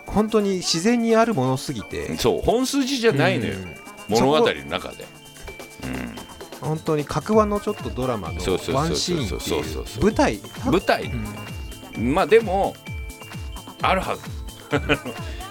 [0.07, 2.17] 本当に自然にあるものすぎて。
[2.17, 5.05] そう本筋じゃないのよ、うん物語の中で、
[6.61, 11.05] 本当に各話のちょっとドラマのそうそうそうそうワンシーンっていそう舞台うん、舞台？
[11.97, 12.15] うん。
[12.15, 12.75] まあでも
[13.83, 14.23] あるはず。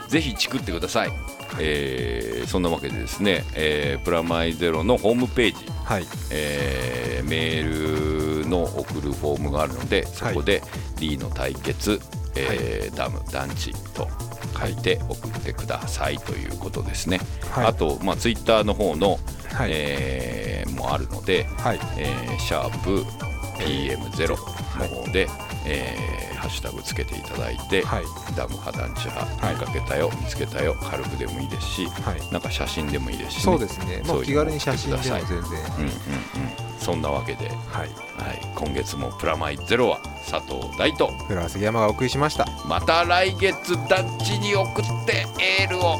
[0.09, 1.11] ぜひチクってください、
[1.59, 5.65] えーそんなわけでですね、えープラマイゼロのホームページ。
[5.83, 6.05] はい。
[6.31, 10.61] えーメールの送るフォームがあるのでそこで
[10.97, 11.99] D の対決、
[12.35, 14.07] えーダム団地と
[14.57, 17.19] 書いて送ってくださいということですね、
[17.51, 17.65] はい。
[17.67, 19.19] あと、まあ、ツイッターの方の、
[19.53, 21.79] はい、えーもあるので、はい。
[21.97, 23.03] えーシャープ
[23.57, 25.27] PM0 の方で、
[25.65, 28.03] えーハッシュタグつけていただいて、はい。
[28.35, 32.31] ダム派団地派はい見かけたよ、見つけたよ軽くでもいいですしはい。
[32.31, 34.03] なんか写真でもいいですし、ね、そうですね。
[34.05, 35.29] もう気軽に写真でも全然。
[35.29, 35.91] うんうんうん。
[36.79, 37.89] そんなわけで、はい。
[38.15, 39.99] はい、今月もプラマイゼロは
[40.29, 42.45] 佐藤大とフランス山がお送りしました。
[42.67, 45.97] また来月団地に送ってエールを